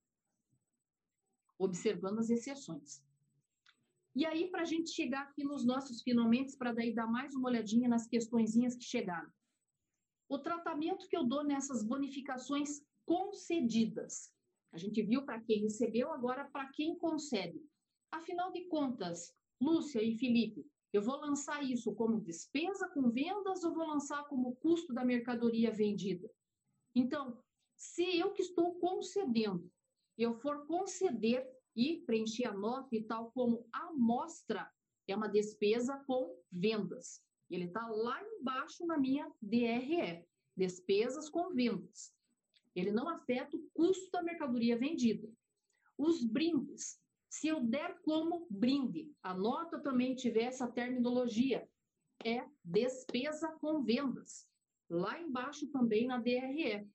[1.60, 3.04] observando as exceções.
[4.16, 7.50] E aí, para a gente chegar aqui nos nossos finalmente, para daí dar mais uma
[7.50, 9.32] olhadinha nas questõezinhas que chegaram.
[10.28, 14.34] O tratamento que eu dou nessas bonificações concedidas.
[14.74, 17.62] A gente viu para quem recebeu, agora para quem concede.
[18.10, 23.74] Afinal de contas, Lúcia e Felipe, eu vou lançar isso como despesa com vendas ou
[23.74, 26.30] vou lançar como custo da mercadoria vendida?
[26.94, 27.42] Então,
[27.76, 29.72] se eu que estou concedendo,
[30.18, 34.70] eu for conceder e preencher a nota e tal como amostra,
[35.08, 37.24] é uma despesa com vendas.
[37.50, 40.26] Ele está lá embaixo na minha DRE,
[40.56, 42.14] despesas com vendas.
[42.76, 45.30] Ele não afeta o custo da mercadoria vendida.
[45.98, 47.00] Os brindes,
[47.32, 51.66] se eu der como brinde, a nota também tiver essa terminologia,
[52.26, 54.46] é despesa com vendas.
[54.90, 56.86] Lá embaixo também na DRE.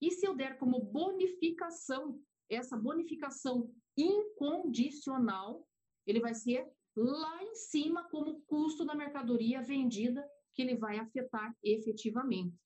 [0.00, 5.68] E se eu der como bonificação, essa bonificação incondicional,
[6.06, 11.52] ele vai ser lá em cima como custo da mercadoria vendida, que ele vai afetar
[11.64, 12.56] efetivamente.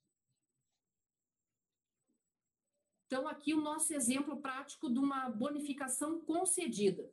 [3.12, 7.12] Então, aqui o nosso exemplo prático de uma bonificação concedida.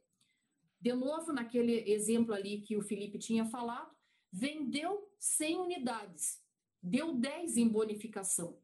[0.80, 3.94] De novo, naquele exemplo ali que o Felipe tinha falado,
[4.32, 6.42] vendeu 100 unidades,
[6.82, 8.58] deu 10 em bonificação.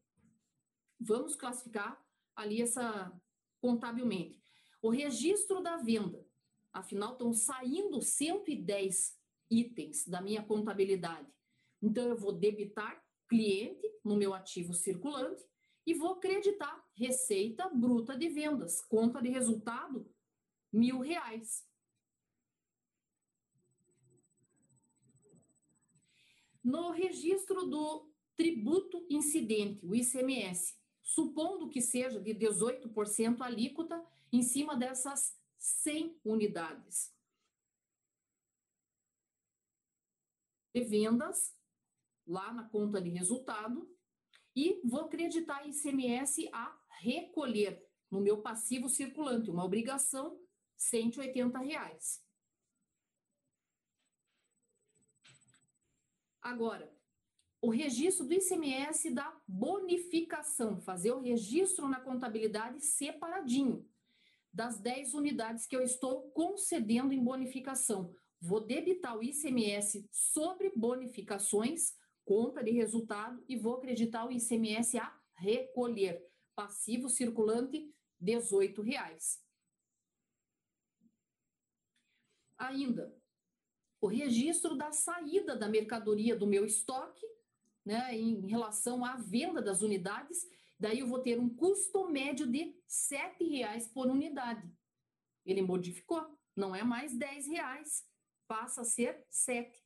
[0.98, 2.02] Vamos classificar
[2.34, 3.12] ali essa
[3.60, 4.42] contabilmente.
[4.80, 6.26] O registro da venda,
[6.72, 9.14] afinal, estão saindo 110
[9.50, 11.30] itens da minha contabilidade.
[11.82, 15.44] Então, eu vou debitar cliente no meu ativo circulante
[15.86, 20.12] e vou acreditar receita bruta de vendas, conta de resultado,
[20.72, 21.64] mil reais.
[26.62, 34.76] No registro do tributo incidente, o ICMS, supondo que seja de 18% alíquota em cima
[34.76, 37.14] dessas 100 unidades.
[40.74, 41.56] De vendas,
[42.26, 43.95] lá na conta de resultado,
[44.56, 50.40] e vou acreditar ICMS a recolher no meu passivo circulante, uma obrigação,
[50.78, 52.24] 180 reais.
[56.40, 56.90] Agora,
[57.60, 63.86] o registro do ICMS da bonificação, fazer o registro na contabilidade separadinho
[64.52, 68.14] das 10 unidades que eu estou concedendo em bonificação.
[68.40, 71.94] Vou debitar o ICMS sobre bonificações
[72.26, 76.28] conta de resultado e vou acreditar o ICMS a recolher.
[76.54, 79.42] Passivo circulante, R$ reais.
[82.58, 83.14] Ainda,
[84.00, 87.24] o registro da saída da mercadoria do meu estoque,
[87.84, 90.48] né, em relação à venda das unidades,
[90.80, 92.74] daí eu vou ter um custo médio de
[93.10, 94.68] R$ reais por unidade.
[95.44, 98.04] Ele modificou, não é mais R$ reais,
[98.48, 99.85] passa a ser 7.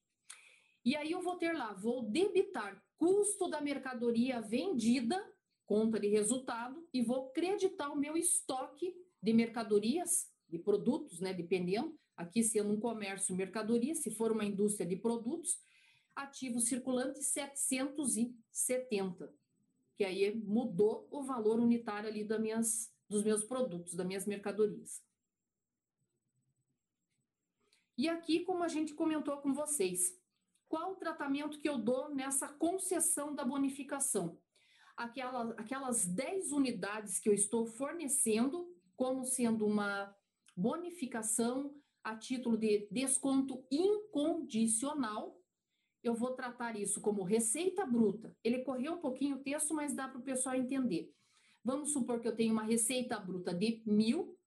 [0.84, 5.22] E aí eu vou ter lá, vou debitar custo da mercadoria vendida,
[5.66, 11.96] conta de resultado, e vou creditar o meu estoque de mercadorias, de produtos, né, dependendo,
[12.16, 15.60] aqui sendo um comércio mercadoria, se for uma indústria de produtos,
[16.14, 19.32] ativo circulante 770,
[19.96, 25.02] que aí mudou o valor unitário ali das minhas, dos meus produtos, das minhas mercadorias.
[27.96, 30.18] E aqui, como a gente comentou com vocês,
[30.70, 34.38] qual o tratamento que eu dou nessa concessão da bonificação?
[34.96, 40.14] Aquela, aquelas 10 unidades que eu estou fornecendo como sendo uma
[40.56, 45.36] bonificação a título de desconto incondicional,
[46.04, 48.34] eu vou tratar isso como receita bruta.
[48.44, 51.12] Ele correu um pouquinho o texto, mas dá para o pessoal entender.
[51.64, 54.38] Vamos supor que eu tenho uma receita bruta de mil,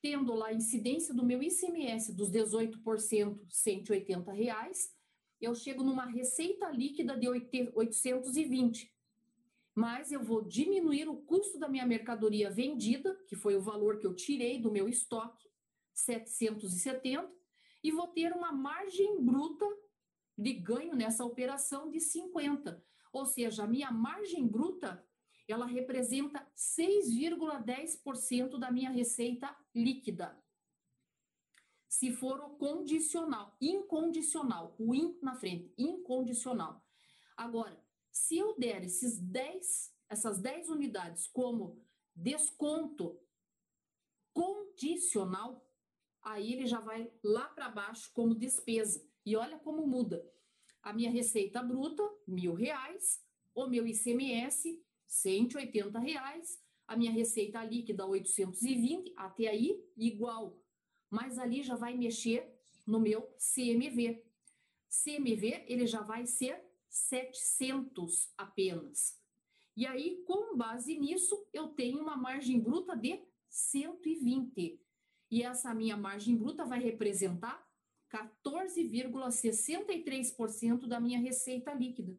[0.00, 4.98] tendo lá a incidência do meu ICMS dos 18%, 180 reais,
[5.40, 8.94] eu chego numa receita líquida de 820.
[9.74, 14.06] Mas eu vou diminuir o custo da minha mercadoria vendida, que foi o valor que
[14.06, 15.48] eu tirei do meu estoque,
[15.94, 17.32] 770,
[17.82, 19.66] e vou ter uma margem bruta
[20.36, 22.84] de ganho nessa operação de 50.
[23.12, 25.04] Ou seja, a minha margem bruta,
[25.48, 30.39] ela representa 6,10% da minha receita líquida.
[31.90, 36.80] Se for o condicional, incondicional, o in na frente, incondicional.
[37.36, 41.84] Agora, se eu der esses 10, essas 10 unidades como
[42.14, 43.20] desconto
[44.32, 45.68] condicional,
[46.22, 49.04] aí ele já vai lá para baixo como despesa.
[49.26, 50.24] E olha como muda.
[50.84, 53.20] A minha receita bruta, mil reais,
[53.52, 60.56] o meu ICMS, 180 reais, a minha receita líquida, 820, até aí, igual.
[61.10, 62.48] Mas ali já vai mexer
[62.86, 64.22] no meu CMV.
[64.88, 69.18] CMV, ele já vai ser 700 apenas.
[69.76, 74.80] E aí, com base nisso, eu tenho uma margem bruta de 120
[75.30, 77.68] e essa minha margem bruta vai representar
[78.10, 82.18] 14,63% da minha receita líquida.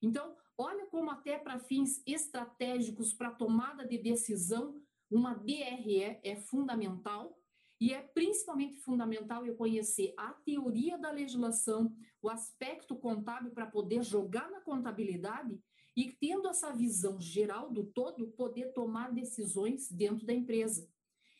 [0.00, 4.80] Então, olha como até para fins estratégicos para tomada de decisão,
[5.10, 7.36] uma DRE é fundamental
[7.80, 14.02] e é principalmente fundamental eu conhecer a teoria da legislação, o aspecto contábil para poder
[14.02, 15.60] jogar na contabilidade
[15.96, 20.88] e tendo essa visão geral do todo, poder tomar decisões dentro da empresa.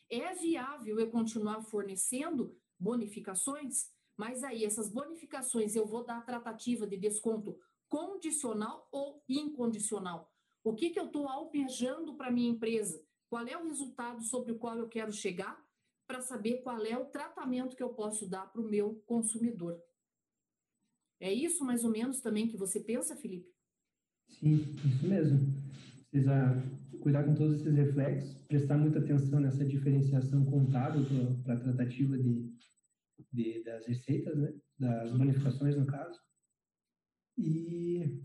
[0.09, 6.97] É viável eu continuar fornecendo bonificações, mas aí essas bonificações eu vou dar tratativa de
[6.97, 7.57] desconto
[7.89, 10.31] condicional ou incondicional.
[10.63, 13.03] O que, que eu estou alpejando para minha empresa?
[13.29, 15.64] Qual é o resultado sobre o qual eu quero chegar
[16.07, 19.79] para saber qual é o tratamento que eu posso dar para o meu consumidor?
[21.19, 23.49] É isso mais ou menos também que você pensa, Felipe?
[24.29, 25.39] Sim, isso mesmo.
[26.09, 26.63] Precisa
[27.01, 31.03] cuidar com todos esses reflexos, prestar muita atenção nessa diferenciação contábil
[31.43, 32.51] para a tratativa de,
[33.31, 34.53] de, das receitas, né?
[34.77, 36.19] das bonificações, no caso,
[37.37, 38.21] e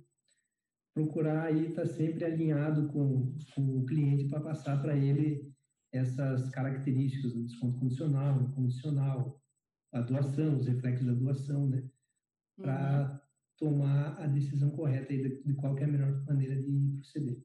[0.95, 5.50] procurar aí estar tá sempre alinhado com, com o cliente para passar para ele
[5.93, 9.41] essas características do desconto condicional, incondicional,
[9.93, 11.89] a doação, os reflexos da doação, né?
[12.57, 13.19] Para uhum.
[13.59, 17.43] tomar a decisão correta aí de, de qual é a melhor maneira de proceder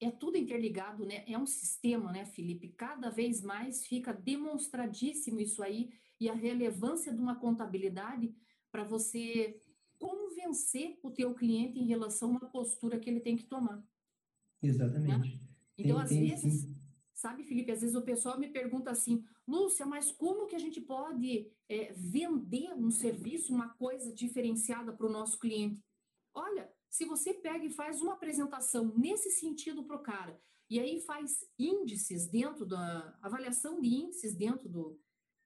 [0.00, 1.24] é tudo interligado, né?
[1.26, 2.68] É um sistema, né, Felipe?
[2.68, 5.90] Cada vez mais fica demonstradíssimo isso aí
[6.20, 8.34] e a relevância de uma contabilidade
[8.70, 9.60] para você
[9.98, 13.82] convencer o teu cliente em relação a uma postura que ele tem que tomar.
[14.62, 15.36] Exatamente.
[15.36, 15.40] Né?
[15.78, 16.73] Então, tem, às tem, vezes, sim.
[17.14, 20.80] Sabe, Felipe, às vezes o pessoal me pergunta assim, Lúcia, mas como que a gente
[20.80, 25.82] pode é, vender um serviço, uma coisa diferenciada para o nosso cliente?
[26.34, 31.00] Olha, se você pega e faz uma apresentação nesse sentido para o cara, e aí
[31.00, 35.00] faz índices dentro da avaliação de índices dentro do,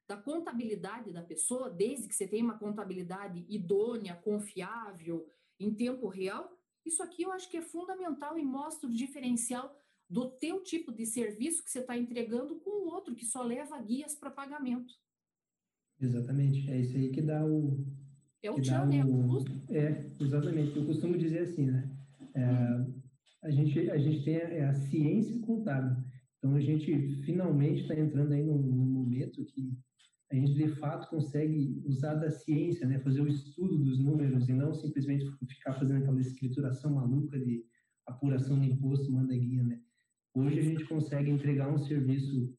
[0.09, 5.29] da contabilidade da pessoa, desde que você tenha uma contabilidade idônea, confiável,
[5.61, 9.77] em tempo real, isso aqui eu acho que é fundamental e mostra o diferencial
[10.09, 13.81] do teu tipo de serviço que você está entregando com o outro que só leva
[13.83, 14.95] guias para pagamento.
[16.01, 17.85] Exatamente, é isso aí que dá o,
[18.43, 19.05] é o tchan, né?
[19.05, 19.45] O...
[19.69, 20.77] É, exatamente.
[20.77, 21.91] Eu costumo dizer assim, né?
[22.35, 22.87] É,
[23.43, 25.97] a, gente, a gente tem a, é a, ciência contábil.
[26.39, 29.77] Então, a gente finalmente está entrando aí num, num, momento que
[30.31, 33.01] a gente, de fato, consegue usar da ciência, né?
[33.01, 37.65] Fazer o estudo dos números e não simplesmente ficar fazendo aquela escrituração maluca de
[38.07, 39.81] apuração de imposto, manda guia, né?
[40.35, 42.55] Hoje a gente consegue entregar um serviço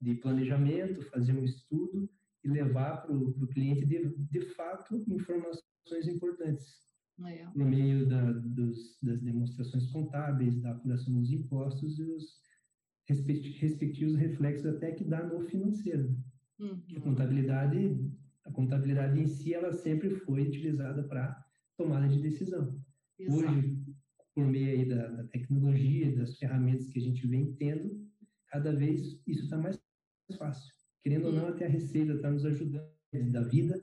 [0.00, 2.10] de planejamento, fazer um estudo
[2.44, 6.82] e levar para o cliente, de, de fato, informações importantes.
[7.24, 7.46] É.
[7.54, 12.42] No meio da, dos, das demonstrações contábeis, da apuração dos impostos e os
[13.60, 16.16] respectivos reflexos até que dá no financeiro.
[16.58, 16.82] Uhum.
[16.96, 18.10] A contabilidade
[18.44, 21.44] A contabilidade em si, ela sempre foi utilizada para
[21.76, 22.80] tomada de decisão.
[23.18, 23.52] Exato.
[23.52, 23.84] Hoje,
[24.34, 27.90] por meio aí da, da, tecnologia, das ferramentas que a gente vem tendo,
[28.48, 29.78] cada vez isso está mais
[30.38, 30.72] fácil.
[31.02, 32.90] Querendo ou não, até a Receita está nos ajudando
[33.30, 33.78] da vida,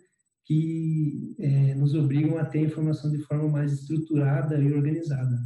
[0.45, 5.37] que é, nos obrigam a ter informação de forma mais estruturada e organizada.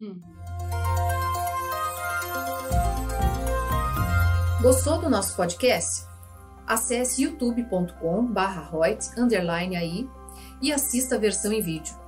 [0.00, 0.20] Hum.
[4.60, 6.04] Gostou do nosso podcast?
[6.66, 8.70] Acesse youtube.com/barra
[9.78, 10.08] aí
[10.60, 12.07] e assista a versão em vídeo.